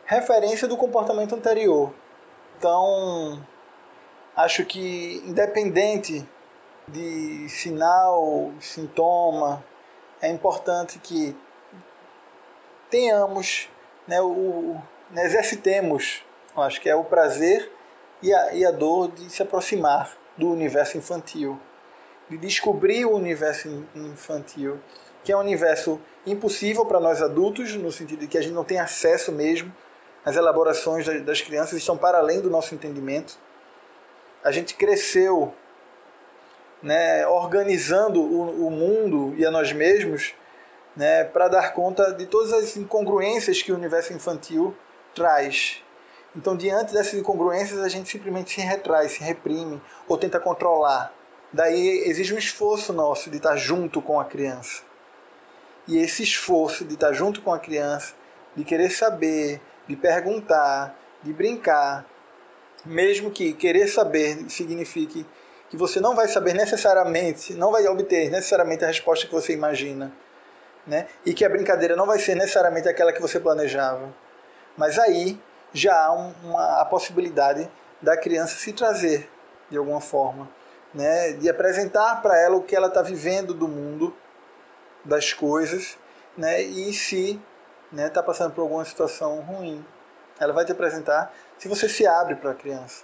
[0.06, 1.94] referência do comportamento anterior.
[2.58, 3.40] Então,
[4.38, 6.24] Acho que independente
[6.88, 9.66] de sinal, sintoma,
[10.22, 11.36] é importante que
[12.88, 13.68] tenhamos,
[14.08, 16.24] né, o, né, exercitemos,
[16.56, 17.72] acho que é o prazer
[18.22, 21.60] e a, e a dor de se aproximar do universo infantil,
[22.30, 24.80] de descobrir o universo infantil,
[25.24, 28.64] que é um universo impossível para nós adultos, no sentido de que a gente não
[28.64, 29.74] tem acesso mesmo,
[30.24, 33.47] as elaborações das crianças estão para além do nosso entendimento
[34.44, 35.54] a gente cresceu
[36.82, 40.34] né, organizando o, o mundo e a nós mesmos
[40.96, 44.76] né, para dar conta de todas as incongruências que o universo infantil
[45.14, 45.84] traz.
[46.36, 51.12] Então, diante dessas incongruências, a gente simplesmente se retrai, se reprime ou tenta controlar.
[51.52, 54.84] Daí exige um esforço nosso de estar junto com a criança.
[55.88, 58.14] E esse esforço de estar junto com a criança,
[58.56, 62.06] de querer saber, de perguntar, de brincar,
[62.86, 65.26] mesmo que querer saber signifique
[65.70, 70.12] que você não vai saber necessariamente, não vai obter necessariamente a resposta que você imagina,
[70.86, 71.08] né?
[71.26, 74.14] E que a brincadeira não vai ser necessariamente aquela que você planejava.
[74.78, 75.40] Mas aí
[75.74, 77.70] já há uma, a possibilidade
[78.02, 79.30] da criança se trazer
[79.70, 80.50] de alguma forma,
[80.94, 81.34] né?
[81.34, 84.16] De apresentar para ela o que ela está vivendo do mundo,
[85.04, 85.98] das coisas,
[86.38, 86.62] né?
[86.62, 87.42] E se
[87.92, 89.86] né, está passando por alguma situação ruim,
[90.40, 93.04] ela vai te apresentar se você se abre para a criança.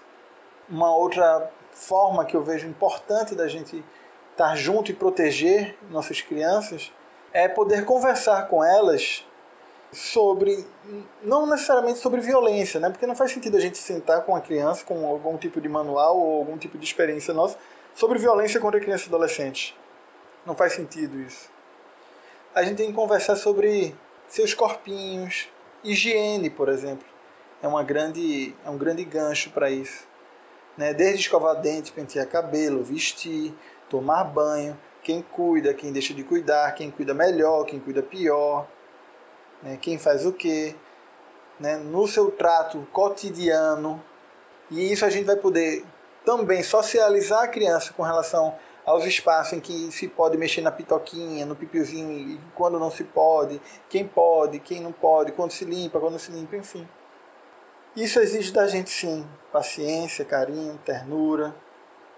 [0.70, 3.84] Uma outra forma que eu vejo importante da gente
[4.32, 6.92] estar junto e proteger nossas crianças
[7.32, 9.26] é poder conversar com elas
[9.92, 10.66] sobre
[11.22, 12.90] não necessariamente sobre violência, né?
[12.90, 16.18] Porque não faz sentido a gente sentar com a criança com algum tipo de manual
[16.18, 17.58] ou algum tipo de experiência nossa
[17.94, 19.78] sobre violência contra criança e adolescente.
[20.46, 21.50] Não faz sentido isso.
[22.56, 23.96] A gente tem que conversar sobre
[24.28, 25.48] seus corpinhos,
[25.84, 27.13] higiene, por exemplo.
[27.64, 30.06] É uma grande é um grande gancho para isso.
[30.78, 30.94] Né?
[30.94, 33.56] Desde escovar dente, pentear cabelo, vestir,
[33.90, 38.68] tomar banho, quem cuida, quem deixa de cuidar, quem cuida melhor, quem cuida pior,
[39.62, 39.78] né?
[39.82, 40.76] quem faz o quê,
[41.58, 41.78] né?
[41.78, 44.04] no seu trato cotidiano.
[44.70, 45.86] E isso a gente vai poder
[46.26, 51.46] também socializar a criança com relação aos espaços em que se pode mexer na pitoquinha,
[51.46, 56.20] no pipiozinho, quando não se pode, quem pode, quem não pode, quando se limpa, quando
[56.20, 56.86] se limpa, enfim.
[57.96, 61.56] Isso exige da gente sim paciência, carinho, ternura.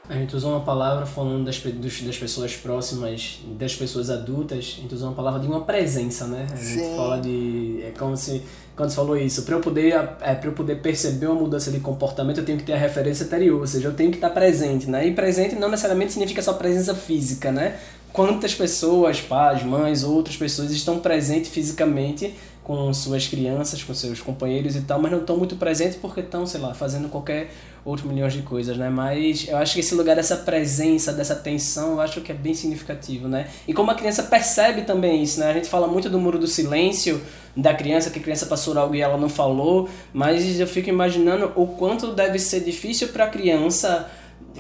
[0.07, 4.93] A gente usou uma palavra falando das, das pessoas próximas, das pessoas adultas, a gente
[4.93, 6.47] usou uma palavra de uma presença, né?
[6.51, 6.95] A gente Sim.
[6.95, 7.81] fala de.
[7.83, 8.43] É como se.
[8.75, 12.39] Quando você falou isso, para eu, poder, é, eu poder perceber uma mudança de comportamento,
[12.39, 15.07] eu tenho que ter a referência anterior, ou seja, eu tenho que estar presente, né?
[15.07, 17.79] E presente não necessariamente significa só presença física, né?
[18.13, 22.33] Quantas pessoas, pais, mães, outras pessoas estão presentes fisicamente
[22.65, 26.47] com suas crianças, com seus companheiros e tal, mas não estão muito presentes porque estão,
[26.47, 27.51] sei lá, fazendo qualquer
[27.85, 28.89] outro milhão de coisas, né?
[28.89, 32.55] Mas eu acho que esse lugar dessa presença, dessa atenção, eu acho que é bem
[32.55, 33.47] significativo, né?
[33.67, 35.51] E como a criança percebe também isso, né?
[35.51, 37.21] A gente fala muito do muro do silêncio
[37.55, 41.51] da criança, que a criança passou algo e ela não falou, mas eu fico imaginando
[41.55, 44.09] o quanto deve ser difícil para a criança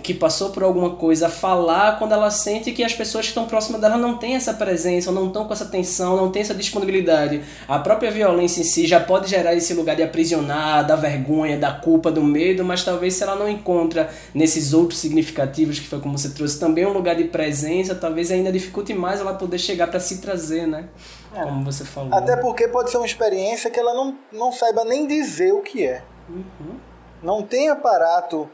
[0.03, 3.81] que passou por alguma coisa falar quando ela sente que as pessoas que estão próximas
[3.81, 7.41] dela não têm essa presença, não estão com essa atenção, não têm essa disponibilidade.
[7.67, 11.71] A própria violência em si já pode gerar esse lugar de aprisionar, da vergonha, da
[11.71, 16.17] culpa, do medo, mas talvez se ela não encontra nesses outros significativos que foi como
[16.17, 19.99] você trouxe também um lugar de presença, talvez ainda dificulte mais ela poder chegar para
[19.99, 20.89] se trazer, né?
[21.33, 21.43] É.
[21.43, 22.13] Como você falou.
[22.13, 25.85] Até porque pode ser uma experiência que ela não, não saiba nem dizer o que
[25.85, 26.03] é.
[26.29, 26.77] Uhum.
[27.21, 28.49] Não tem aparato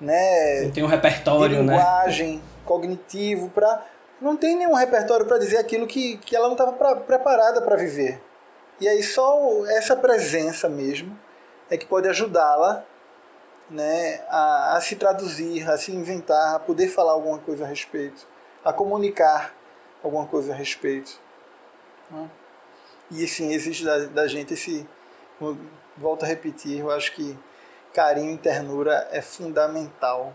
[0.00, 0.62] né?
[0.62, 1.74] Não tem um repertório, de né?
[1.74, 2.42] linguagem, né?
[2.64, 3.84] cognitivo, para
[4.20, 8.20] não tem nenhum repertório para dizer aquilo que, que ela não estava preparada para viver.
[8.80, 11.18] E aí só essa presença mesmo
[11.70, 12.84] é que pode ajudá-la
[13.70, 18.26] né, a, a, se traduzir, a se inventar, a poder falar alguma coisa a respeito,
[18.64, 19.54] a comunicar
[20.02, 21.18] alguma coisa a respeito.
[22.10, 22.30] Né?
[23.10, 24.86] E assim, existe da, da gente esse.
[25.96, 27.38] Volto a repetir, eu acho que
[27.96, 30.34] carinho e ternura é fundamental.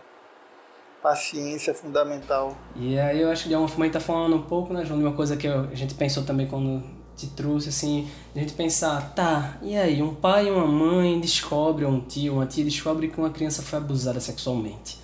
[0.99, 2.57] Paciência é fundamental.
[2.75, 4.83] E aí eu acho que de alguma forma a gente tá falando um pouco, né,
[4.83, 6.83] João, de uma coisa que a gente pensou também quando
[7.15, 11.19] te trouxe, assim, de a gente pensar, tá, e aí, um pai e uma mãe
[11.19, 14.97] descobrem, um tio, uma tia descobre que uma criança foi abusada sexualmente.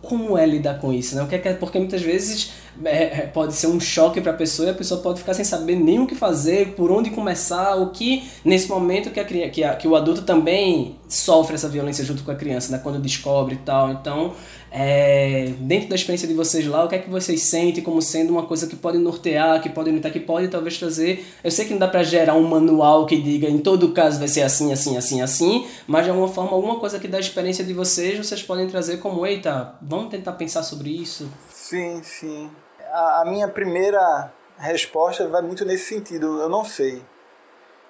[0.00, 1.26] Como é lidar com isso, né?
[1.28, 2.52] Que é, porque muitas vezes
[2.84, 5.44] é, é, pode ser um choque para a pessoa e a pessoa pode ficar sem
[5.44, 9.64] saber nem o que fazer, por onde começar, o que nesse momento que, a, que,
[9.64, 12.80] a, que o adulto também sofre essa violência junto com a criança, né?
[12.82, 13.90] quando descobre e tal.
[13.90, 14.34] Então,
[14.70, 18.30] é, dentro da experiência de vocês lá, o que é que vocês sentem como sendo
[18.30, 21.24] uma coisa que pode nortear, que pode orientar, que pode talvez trazer.
[21.42, 24.28] Eu sei que não dá para gerar um manual que diga em todo caso vai
[24.28, 27.72] ser assim, assim, assim, assim, mas de alguma forma, alguma coisa que da experiência de
[27.72, 31.30] vocês, vocês podem trazer como: eita, vamos tentar pensar sobre isso.
[31.50, 32.50] Sim, sim
[32.92, 36.40] a, a minha primeira resposta vai muito nesse sentido.
[36.40, 37.02] Eu não sei.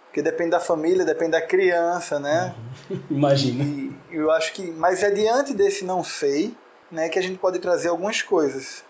[0.07, 2.55] Porque depende da família, depende da criança, né?
[3.11, 3.65] Imagina.
[3.65, 4.71] E eu acho que.
[4.71, 6.57] Mas é diante desse não sei
[6.91, 8.85] né, que a gente pode trazer algumas coisas.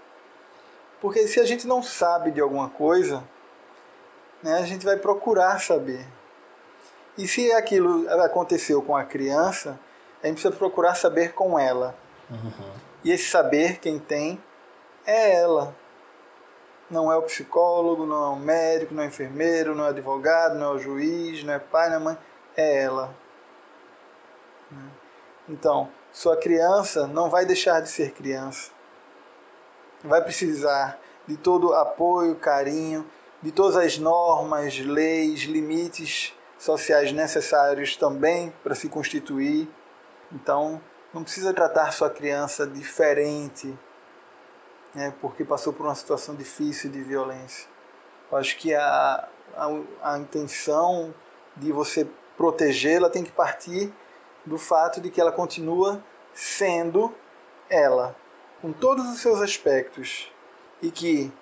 [1.00, 3.22] Porque se a gente não sabe de alguma coisa,
[4.42, 6.06] né, a gente vai procurar saber.
[7.16, 9.78] E se aquilo aconteceu com a criança,
[10.22, 11.94] a gente precisa procurar saber com ela.
[12.30, 12.72] Uhum.
[13.04, 14.42] E esse saber, quem tem,
[15.06, 15.74] é ela
[16.90, 19.90] não é o psicólogo, não é o médico, não é o enfermeiro, não é o
[19.90, 22.18] advogado, não é o juiz, não é pai, não é mãe,
[22.56, 23.14] é ela.
[25.48, 28.70] Então, sua criança não vai deixar de ser criança.
[30.04, 33.04] vai precisar de todo apoio, carinho,
[33.42, 39.68] de todas as normas, leis, limites sociais necessários também para se constituir.
[40.32, 40.80] Então,
[41.12, 43.76] não precisa tratar sua criança diferente,
[44.94, 47.68] né, porque passou por uma situação difícil de violência.
[48.30, 49.68] Eu acho que a, a,
[50.02, 51.14] a intenção
[51.56, 52.06] de você
[52.36, 53.92] protegê-la tem que partir
[54.48, 57.14] do fato de que ela continua sendo
[57.68, 58.16] ela,
[58.60, 60.32] com todos os seus aspectos,
[60.80, 61.32] e que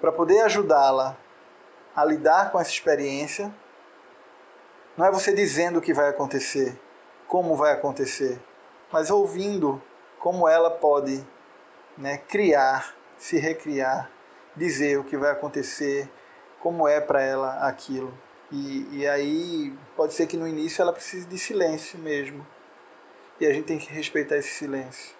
[0.00, 1.16] para poder ajudá-la
[1.94, 3.52] a lidar com essa experiência,
[4.96, 6.80] não é você dizendo o que vai acontecer,
[7.26, 8.40] como vai acontecer,
[8.92, 9.82] mas ouvindo
[10.18, 11.26] como ela pode
[11.96, 14.10] né, criar, se recriar,
[14.54, 16.10] dizer o que vai acontecer,
[16.60, 18.12] como é para ela aquilo.
[18.50, 22.46] E, e aí pode ser que no início ela precise de silêncio mesmo.
[23.40, 25.14] E a gente tem que respeitar esse silêncio.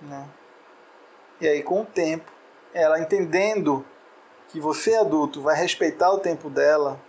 [0.00, 0.28] Né?
[1.40, 2.30] E aí com o tempo,
[2.72, 3.84] ela entendendo
[4.48, 7.00] que você adulto vai respeitar o tempo dela,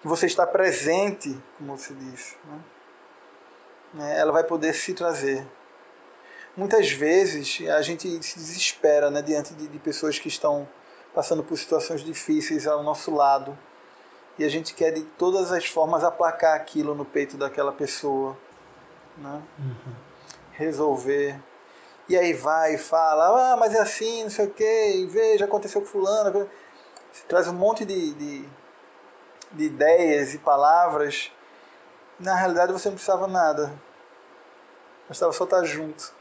[0.00, 2.60] que você está presente, como você disse, né?
[3.94, 5.46] né ela vai poder se trazer.
[6.56, 10.68] Muitas vezes a gente se desespera né, diante de, de pessoas que estão
[11.14, 13.56] passando por situações difíceis ao nosso lado.
[14.36, 18.36] E a gente quer de todas as formas aplacar aquilo no peito daquela pessoa.
[19.16, 19.42] Né?
[19.58, 19.94] Uhum.
[20.52, 21.40] Resolver.
[22.08, 25.80] E aí vai e fala, ah, mas é assim, não sei o quê, veja, aconteceu
[25.80, 26.50] com fulano.
[27.12, 28.48] Você traz um monte de, de,
[29.52, 31.30] de ideias e palavras.
[32.18, 33.72] Na realidade você não precisava nada.
[35.08, 36.12] Bastava só estar junto.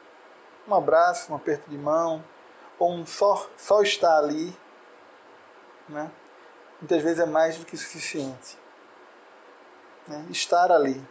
[0.67, 2.23] Um abraço, um aperto de mão,
[2.79, 4.55] ou um só, só estar ali
[5.89, 6.11] né?
[6.83, 8.57] muitas vezes é mais do que suficiente.
[10.07, 10.25] Né?
[10.29, 11.01] Estar ali.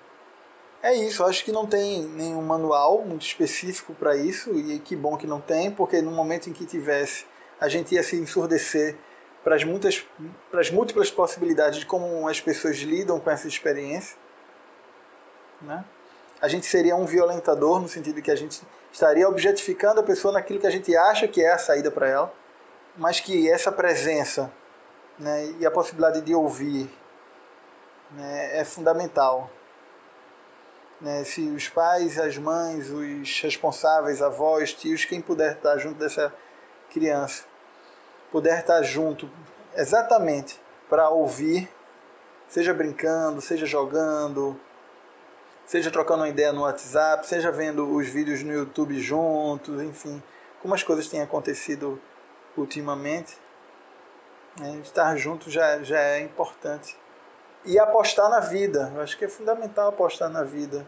[0.83, 5.16] É isso, acho que não tem nenhum manual muito específico para isso, e que bom
[5.16, 7.25] que não tem, porque no momento em que tivesse,
[7.61, 8.97] a gente ia se ensurdecer
[9.45, 10.05] para as, muitas,
[10.51, 14.16] para as múltiplas possibilidades de como as pessoas lidam com essa experiência.
[15.61, 15.85] Né?
[16.41, 18.61] A gente seria um violentador, no sentido que a gente
[18.93, 22.35] estaria objetificando a pessoa naquilo que a gente acha que é a saída para ela,
[22.97, 24.53] mas que essa presença
[25.18, 26.90] né, e a possibilidade de ouvir
[28.10, 29.50] né, é fundamental.
[31.00, 36.32] Né, se os pais, as mães, os responsáveis, avós, tios, quem puder estar junto dessa
[36.90, 37.44] criança,
[38.30, 39.28] puder estar junto
[39.74, 41.68] exatamente para ouvir,
[42.46, 44.58] seja brincando, seja jogando,
[45.64, 50.22] seja trocando uma ideia no WhatsApp, seja vendo os vídeos no YouTube juntos, enfim,
[50.60, 52.00] como as coisas têm acontecido
[52.56, 53.38] ultimamente,
[54.59, 54.80] né?
[54.82, 56.96] Estar junto já, já é importante.
[57.64, 58.92] E apostar na vida.
[58.94, 60.86] Eu acho que é fundamental apostar na vida.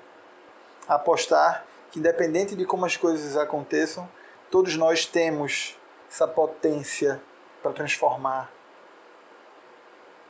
[0.88, 4.08] Apostar que, independente de como as coisas aconteçam,
[4.50, 5.76] todos nós temos
[6.10, 7.20] essa potência
[7.62, 8.50] para transformar,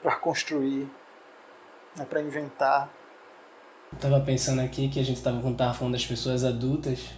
[0.03, 0.89] para construir,
[1.97, 2.05] né?
[2.09, 2.91] para inventar.
[3.93, 5.41] Estava pensando aqui que a gente estava
[5.75, 7.11] falando das pessoas adultas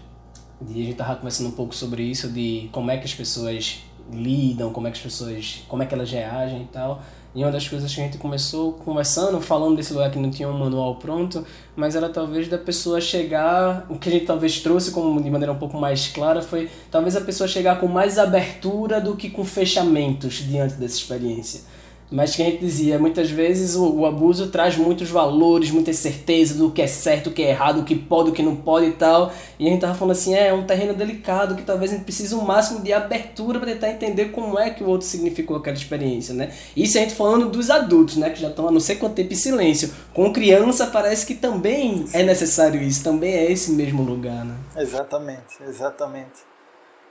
[0.68, 3.84] e a gente estava conversando um pouco sobre isso, de como é que as pessoas
[4.12, 7.02] lidam, como é que as pessoas, como é que elas reagem e tal.
[7.34, 10.48] E uma das coisas que a gente começou conversando, falando desse lugar que não tinha
[10.48, 11.44] um manual pronto,
[11.76, 15.52] mas era talvez da pessoa chegar, o que a gente talvez trouxe como de maneira
[15.52, 19.44] um pouco mais clara foi talvez a pessoa chegar com mais abertura do que com
[19.44, 21.60] fechamentos diante dessa experiência.
[22.10, 26.56] Mas que a gente dizia, muitas vezes o, o, abuso traz muitos valores, muitas certezas
[26.56, 28.86] do que é certo, o que é errado, o que pode, o que não pode
[28.86, 29.32] e tal.
[29.58, 32.04] E a gente tava falando assim, é, é um terreno delicado que talvez a gente
[32.04, 35.76] precise um máximo de abertura para tentar entender como é que o outro significou aquela
[35.76, 36.52] experiência, né?
[36.76, 39.32] Isso a gente falando dos adultos, né, que já estão há não sei quanto tempo
[39.32, 39.92] em silêncio.
[40.14, 44.54] Com criança parece que também é necessário isso, também é esse mesmo lugar, né?
[44.76, 46.44] Exatamente, exatamente.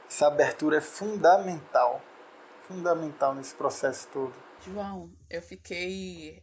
[0.10, 2.02] Essa abertura é fundamental,
[2.66, 4.45] fundamental nesse processo todo.
[4.66, 6.42] João, eu fiquei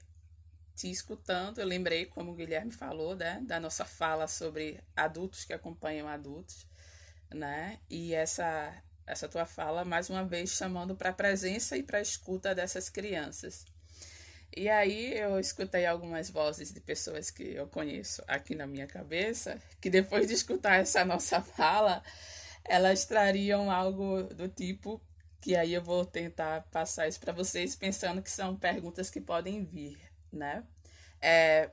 [0.77, 5.53] te escutando, eu lembrei, como o Guilherme falou, né, da nossa fala sobre adultos que
[5.53, 6.67] acompanham adultos,
[7.35, 7.81] né?
[7.91, 8.73] E essa
[9.05, 12.89] essa tua fala mais uma vez chamando para a presença e para a escuta dessas
[12.89, 13.67] crianças.
[14.57, 19.59] E aí eu escutei algumas vozes de pessoas que eu conheço aqui na minha cabeça,
[19.81, 22.03] que depois de escutar essa nossa fala,
[22.65, 25.03] elas trariam algo do tipo
[25.43, 29.65] que aí eu vou tentar passar isso para vocês pensando que são perguntas que podem
[29.65, 29.99] vir,
[30.33, 30.65] né?
[31.21, 31.69] É,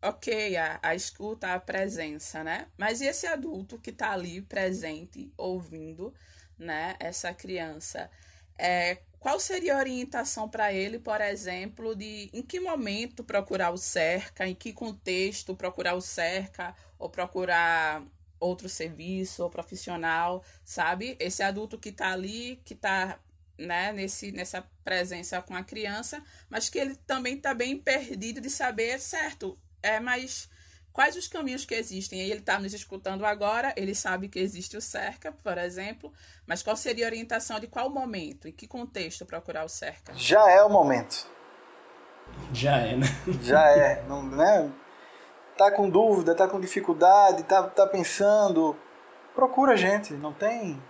[0.00, 2.68] ok, a, a escuta, a presença, né?
[2.78, 6.14] Mas e esse adulto que está ali presente, ouvindo,
[6.56, 6.94] né?
[7.00, 8.08] Essa criança,
[8.56, 13.76] é, qual seria a orientação para ele, por exemplo, de em que momento procurar o
[13.76, 18.00] cerca, em que contexto procurar o cerca ou procurar
[18.40, 21.16] outro serviço ou profissional, sabe?
[21.18, 23.18] Esse adulto que está ali, que está
[23.58, 28.48] né, nesse, nessa presença com a criança, mas que ele também está bem perdido de
[28.48, 30.48] saber, certo, é, mas
[30.92, 32.20] quais os caminhos que existem?
[32.20, 36.12] Ele está nos escutando agora, ele sabe que existe o cerca, por exemplo,
[36.46, 40.14] mas qual seria a orientação de qual momento, em que contexto procurar o cerca?
[40.14, 41.26] Já é o momento.
[42.52, 43.06] Já é, né?
[43.42, 44.72] Já é, não, né?
[45.58, 48.74] Tá com dúvida, tá com dificuldade, tá, tá pensando,
[49.34, 50.80] procura a gente, não tem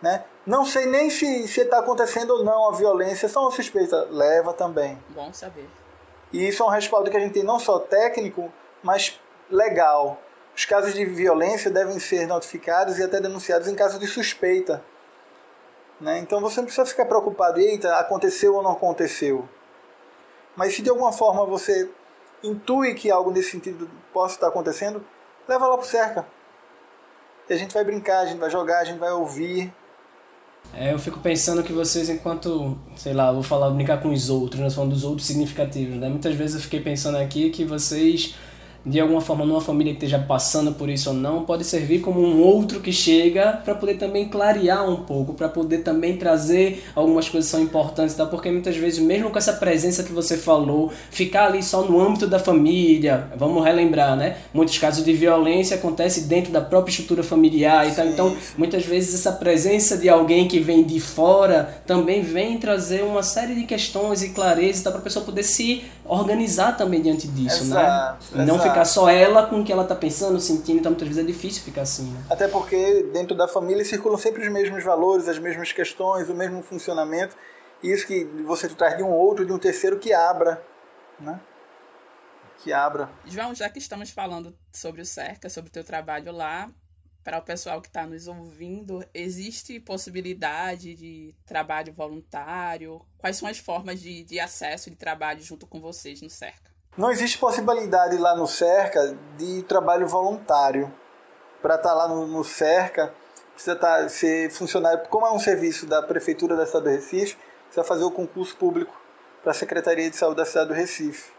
[0.00, 0.24] né?
[0.44, 4.06] Não sei nem se está acontecendo ou não a violência, só uma suspeita.
[4.10, 4.98] Leva também.
[5.10, 5.68] Bom saber.
[6.32, 9.18] E isso é um respaldo que a gente tem não só técnico, mas
[9.50, 10.20] legal.
[10.54, 14.82] Os casos de violência devem ser notificados e até denunciados em caso de suspeita.
[16.00, 16.18] Né?
[16.18, 19.48] Então você não precisa ficar preocupado, eita, aconteceu ou não aconteceu.
[20.54, 21.90] Mas se de alguma forma você
[22.42, 25.04] intui que algo nesse sentido possa estar acontecendo,
[25.48, 26.26] leva lá pro cerca.
[27.48, 29.72] E a gente vai brincar, a gente vai jogar, a gente vai ouvir,
[30.74, 34.60] é, eu fico pensando que vocês, enquanto, sei lá, vou falar, brincar com os outros,
[34.60, 36.08] nós falando dos outros significativos, né?
[36.08, 38.34] Muitas vezes eu fiquei pensando aqui que vocês
[38.86, 42.20] de alguma forma numa família que esteja passando por isso ou não, pode servir como
[42.20, 47.28] um outro que chega para poder também clarear um pouco, para poder também trazer algumas
[47.28, 48.24] coisas que são importantes, tá?
[48.24, 52.28] Porque muitas vezes, mesmo com essa presença que você falou, ficar ali só no âmbito
[52.28, 54.36] da família, vamos relembrar, né?
[54.54, 58.06] Muitos casos de violência acontecem dentro da própria estrutura familiar e tal.
[58.06, 63.24] Então, muitas vezes essa presença de alguém que vem de fora também vem trazer uma
[63.24, 64.90] série de questões e clareza tá?
[64.92, 68.44] para a pessoa poder se organizar também diante disso, exato, né?
[68.44, 68.46] Exato.
[68.46, 71.26] Não ficar só ela com o que ela está pensando, sentindo, então muitas vezes é
[71.26, 72.10] difícil ficar assim.
[72.12, 72.24] Né?
[72.30, 76.62] Até porque dentro da família circulam sempre os mesmos valores, as mesmas questões, o mesmo
[76.62, 77.36] funcionamento.
[77.82, 80.62] E isso que você traz de um outro, de um terceiro que abra,
[81.20, 81.40] né?
[82.58, 83.10] Que abra.
[83.24, 86.70] João, já que estamos falando sobre o Cerca, sobre o teu trabalho lá,
[87.26, 93.04] para o pessoal que está nos ouvindo, existe possibilidade de trabalho voluntário?
[93.18, 96.75] Quais são as formas de, de acesso de trabalho junto com vocês no Cerca?
[96.96, 100.92] Não existe possibilidade lá no Cerca de trabalho voluntário.
[101.60, 103.12] Para estar tá lá no, no Cerca,
[103.52, 105.06] precisa tá, ser funcionário.
[105.08, 108.98] Como é um serviço da Prefeitura da cidade do Recife, precisa fazer o concurso público
[109.42, 111.32] para a Secretaria de Saúde da cidade do Recife.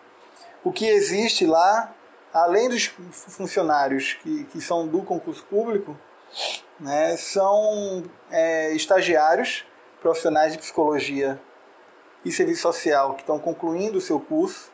[0.63, 1.93] O que existe lá
[2.33, 5.97] além dos funcionários que, que são do concurso público,
[6.79, 9.65] né, são é, estagiários
[10.01, 11.39] profissionais de psicologia
[12.23, 14.71] e serviço social que estão concluindo o seu curso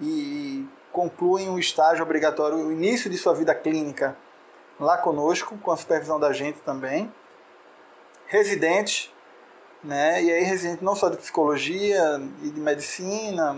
[0.00, 4.16] e concluem o estágio obrigatório, o início de sua vida clínica
[4.78, 7.12] lá conosco, com a supervisão da gente também.
[8.26, 9.12] Residentes,
[9.82, 10.22] né?
[10.22, 13.56] E aí residente não só de psicologia e de medicina,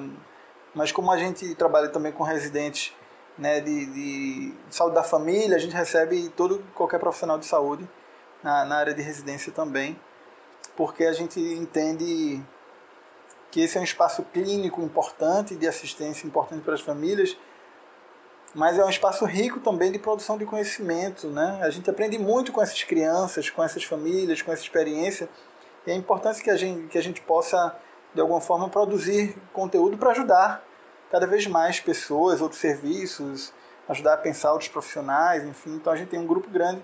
[0.74, 2.92] mas como a gente trabalha também com residentes
[3.38, 7.88] né, de, de, saúde da família, a gente recebe todo qualquer profissional de saúde
[8.42, 9.98] na, na área de residência também,
[10.76, 12.42] porque a gente entende
[13.50, 17.36] que esse é um espaço clínico importante, de assistência importante para as famílias,
[18.54, 21.28] mas é um espaço rico também de produção de conhecimento.
[21.28, 21.60] Né?
[21.62, 25.28] A gente aprende muito com essas crianças, com essas famílias, com essa experiência,
[25.86, 27.74] e é importante que a gente, que a gente possa,
[28.14, 30.62] de alguma forma, produzir conteúdo para ajudar
[31.10, 33.54] cada vez mais pessoas, outros serviços,
[33.88, 35.76] ajudar a pensar outros profissionais, enfim.
[35.76, 36.82] Então a gente tem um grupo grande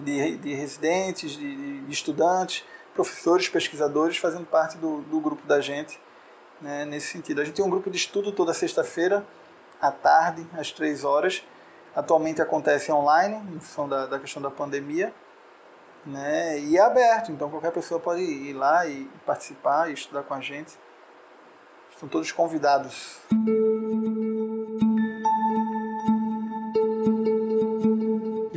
[0.00, 2.64] de, de residentes, de, de estudantes,
[2.94, 6.00] professores, pesquisadores fazendo parte do, do grupo da gente
[6.60, 7.40] né, nesse sentido.
[7.40, 9.24] A gente tem um grupo de estudo toda sexta-feira,
[9.80, 11.42] à tarde, às três horas.
[11.94, 15.12] Atualmente acontece online, em função da, da questão da pandemia.
[16.06, 20.34] Né, e é aberto, então qualquer pessoa pode ir lá e participar e estudar com
[20.34, 20.78] a gente.
[21.90, 23.20] Estão todos convidados.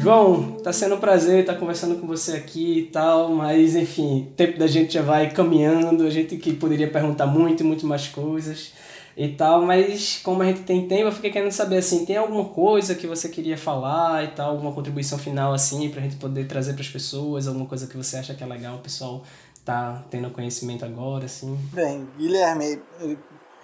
[0.07, 4.35] João, tá sendo um prazer estar conversando com você aqui e tal, mas enfim, o
[4.37, 8.71] tempo da gente já vai caminhando, a gente que poderia perguntar muito, muito mais coisas
[9.17, 12.45] e tal, mas como a gente tem tempo, eu fiquei querendo saber assim, tem alguma
[12.45, 16.71] coisa que você queria falar e tal, alguma contribuição final assim, pra gente poder trazer
[16.71, 19.25] para as pessoas, alguma coisa que você acha que é legal o pessoal
[19.65, 21.59] tá tendo conhecimento agora, assim?
[21.73, 22.81] Bem, Guilherme,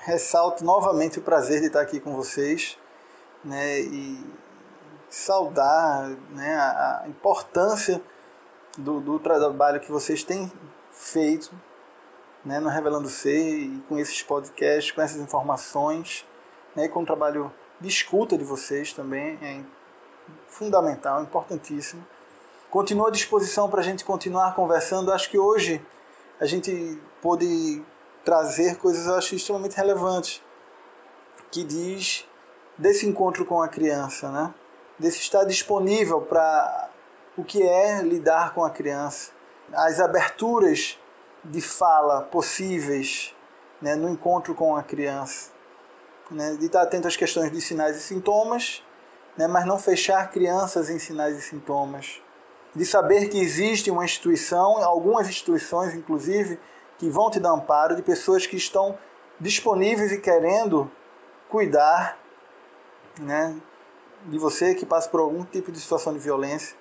[0.05, 2.75] ressalto novamente o prazer de estar aqui com vocês,
[3.45, 4.42] né, e
[5.13, 8.01] saudar né, a, importância
[8.75, 10.51] do, do trabalho que vocês têm
[10.89, 11.51] feito
[12.43, 16.25] né, no Revelando Ser e com esses podcasts, com essas informações,
[16.75, 19.61] né, com o trabalho de escuta de vocês também é
[20.47, 22.03] fundamental, importantíssimo.
[22.71, 25.11] Continuo à disposição para a gente continuar conversando.
[25.11, 25.85] Acho que hoje
[26.39, 27.85] a gente pôde
[28.25, 30.41] trazer coisas eu acho extremamente relevantes
[31.51, 32.27] que diz
[32.75, 34.51] desse encontro com a criança, né?
[35.03, 36.89] Desse estar disponível para
[37.35, 39.31] o que é lidar com a criança,
[39.73, 40.97] as aberturas
[41.43, 43.35] de fala possíveis
[43.81, 45.51] né, no encontro com a criança,
[46.31, 48.81] né, de estar atento às questões de sinais e sintomas,
[49.35, 52.21] né, mas não fechar crianças em sinais e sintomas,
[52.73, 56.57] de saber que existe uma instituição, algumas instituições inclusive,
[56.97, 58.97] que vão te dar amparo, de pessoas que estão
[59.37, 60.89] disponíveis e querendo
[61.49, 62.17] cuidar
[63.19, 63.53] né,
[64.25, 66.75] de você que passa por algum tipo de situação de violência,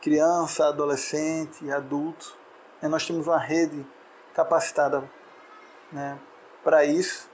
[0.00, 2.36] criança, adolescente, adulto.
[2.80, 3.86] Né, nós temos uma rede
[4.34, 5.08] capacitada
[5.92, 6.18] né,
[6.64, 7.28] para isso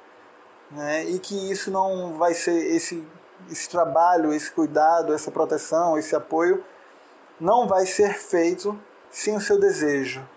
[0.70, 3.06] né, e que isso não vai ser esse,
[3.50, 6.64] esse trabalho, esse cuidado, essa proteção, esse apoio
[7.40, 8.78] não vai ser feito
[9.10, 10.28] sem o seu desejo.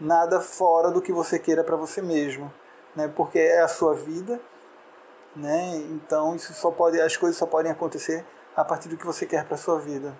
[0.00, 2.52] Nada fora do que você queira para você mesmo,
[2.96, 3.06] né?
[3.14, 4.40] Porque é a sua vida,
[5.34, 5.76] né?
[5.90, 8.24] Então isso só pode, as coisas só podem acontecer
[8.56, 10.16] a partir do que você quer para sua vida.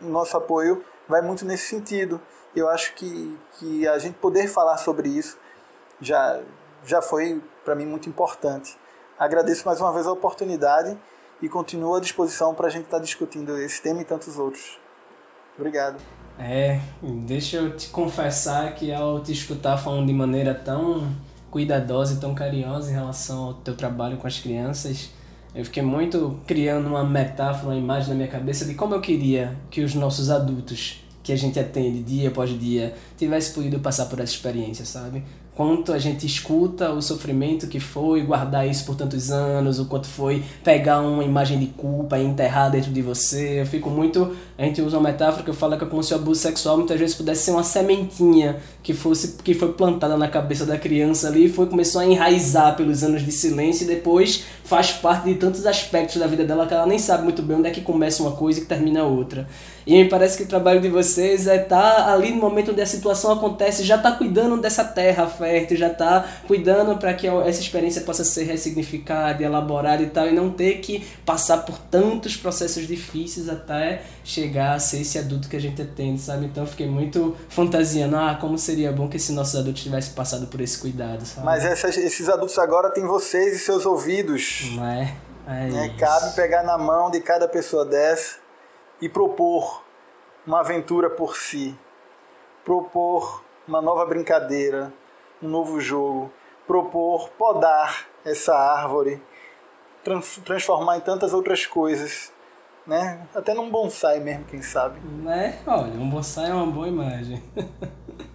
[0.00, 2.20] O nosso apoio vai muito nesse sentido.
[2.54, 5.38] Eu acho que, que a gente poder falar sobre isso
[6.00, 6.40] já
[6.84, 8.76] já foi para mim muito importante.
[9.18, 10.96] Agradeço mais uma vez a oportunidade
[11.42, 14.78] e continuo à disposição para a gente estar tá discutindo esse tema e tantos outros.
[15.56, 16.00] Obrigado.
[16.38, 21.12] É, deixa eu te confessar que ao te escutar falando de maneira tão
[21.50, 25.10] cuidadosa e tão carinhosa em relação ao teu trabalho com as crianças,
[25.54, 29.56] eu fiquei muito criando uma metáfora, uma imagem na minha cabeça de como eu queria
[29.70, 34.20] que os nossos adultos que a gente atende dia após dia tivesse podido passar por
[34.20, 35.22] essa experiência, sabe?
[35.58, 40.06] Quanto a gente escuta o sofrimento que foi guardar isso por tantos anos, o quanto
[40.06, 43.62] foi pegar uma imagem de culpa e enterrar dentro de você.
[43.62, 44.36] Eu fico muito.
[44.56, 46.76] A gente usa uma metáfora que eu falo que é como se o abuso sexual
[46.76, 51.26] muitas vezes pudesse ser uma sementinha que fosse que foi plantada na cabeça da criança
[51.26, 55.34] ali e foi começou a enraizar pelos anos de silêncio e depois faz parte de
[55.34, 58.22] tantos aspectos da vida dela que ela nem sabe muito bem onde é que começa
[58.22, 59.48] uma coisa e que termina outra.
[59.88, 62.82] E me parece que o trabalho de vocês é estar tá ali no momento onde
[62.82, 67.62] a situação acontece, já tá cuidando dessa terra fértil, já tá cuidando para que essa
[67.62, 72.86] experiência possa ser ressignificada, elaborada e tal, e não ter que passar por tantos processos
[72.86, 76.44] difíceis até chegar a ser esse adulto que a gente atende, sabe?
[76.44, 80.48] Então eu fiquei muito fantasiando, ah, como seria bom que esses nossos adultos tivessem passado
[80.48, 81.46] por esse cuidado, sabe?
[81.46, 84.66] Mas essas, esses adultos agora têm vocês e seus ouvidos.
[84.72, 85.14] Não é?
[85.46, 85.94] É né?
[85.98, 88.47] Cabe pegar na mão de cada pessoa dessa
[89.00, 89.82] e propor
[90.46, 91.78] uma aventura por si,
[92.64, 94.92] propor uma nova brincadeira,
[95.42, 96.32] um novo jogo,
[96.66, 99.22] propor podar essa árvore,
[100.02, 102.32] trans transformar em tantas outras coisas,
[102.86, 103.26] né?
[103.34, 104.98] Até num bonsai mesmo, quem sabe.
[105.00, 105.58] Né?
[105.66, 107.42] Olha, um bonsai é uma boa imagem.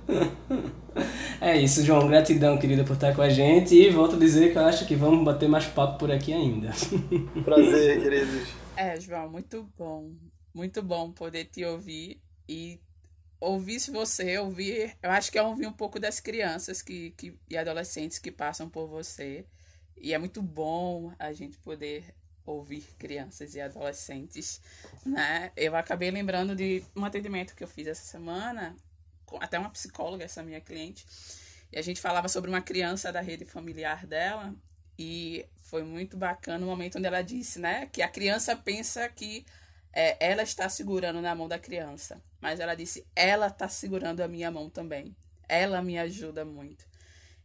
[1.42, 2.08] é isso, João.
[2.08, 3.76] Gratidão, querido, por estar com a gente.
[3.76, 6.70] E volto a dizer que eu acho que vamos bater mais papo por aqui ainda.
[7.44, 8.50] Prazer, queridos.
[8.76, 10.12] É, João, muito bom
[10.54, 12.80] muito bom poder te ouvir e
[13.40, 14.98] ouvir se você ouvir.
[15.02, 18.70] Eu acho que é ouvir um pouco das crianças que, que, e adolescentes que passam
[18.70, 19.46] por você.
[19.98, 22.14] E é muito bom a gente poder
[22.46, 24.62] ouvir crianças e adolescentes,
[25.06, 25.52] né?
[25.56, 28.76] Eu acabei lembrando de um atendimento que eu fiz essa semana,
[29.40, 31.06] até uma psicóloga, essa minha cliente,
[31.72, 34.54] e a gente falava sobre uma criança da rede familiar dela,
[35.00, 39.46] e foi muito bacana o momento onde ela disse, né, que a criança pensa que
[39.94, 42.22] é, ela está segurando na mão da criança.
[42.42, 45.16] Mas ela disse: ela está segurando a minha mão também.
[45.48, 46.86] Ela me ajuda muito.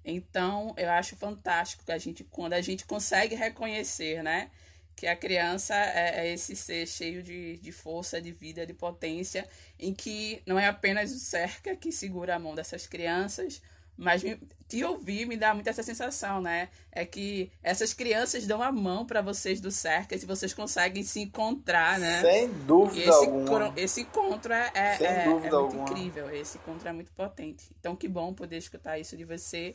[0.05, 4.51] Então, eu acho fantástico que a gente, quando a gente consegue reconhecer, né?
[4.97, 9.47] Que a criança é, é esse ser cheio de, de força, de vida, de potência,
[9.79, 13.61] em que não é apenas o cerca que segura a mão dessas crianças,
[13.99, 14.23] mas
[14.69, 16.69] te ouvir me dá muito essa sensação, né?
[16.93, 21.21] É que essas crianças dão a mão para vocês do Cercas e vocês conseguem se
[21.21, 22.21] encontrar, né?
[22.21, 23.73] Sem dúvida esse, alguma.
[23.77, 25.83] Esse encontro é, é, é, é muito alguma.
[25.83, 26.31] incrível.
[26.31, 27.65] Esse encontro é muito potente.
[27.81, 29.75] Então, que bom poder escutar isso de você.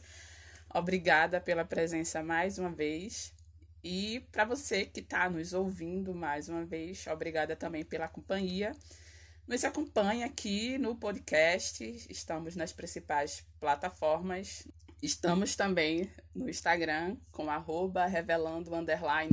[0.73, 3.33] Obrigada pela presença mais uma vez.
[3.83, 8.71] E para você que está nos ouvindo mais uma vez, obrigada também pela companhia.
[9.45, 14.65] Nos acompanhe aqui no podcast, estamos nas principais plataformas.
[15.01, 18.71] Estamos também no Instagram com arroba revelando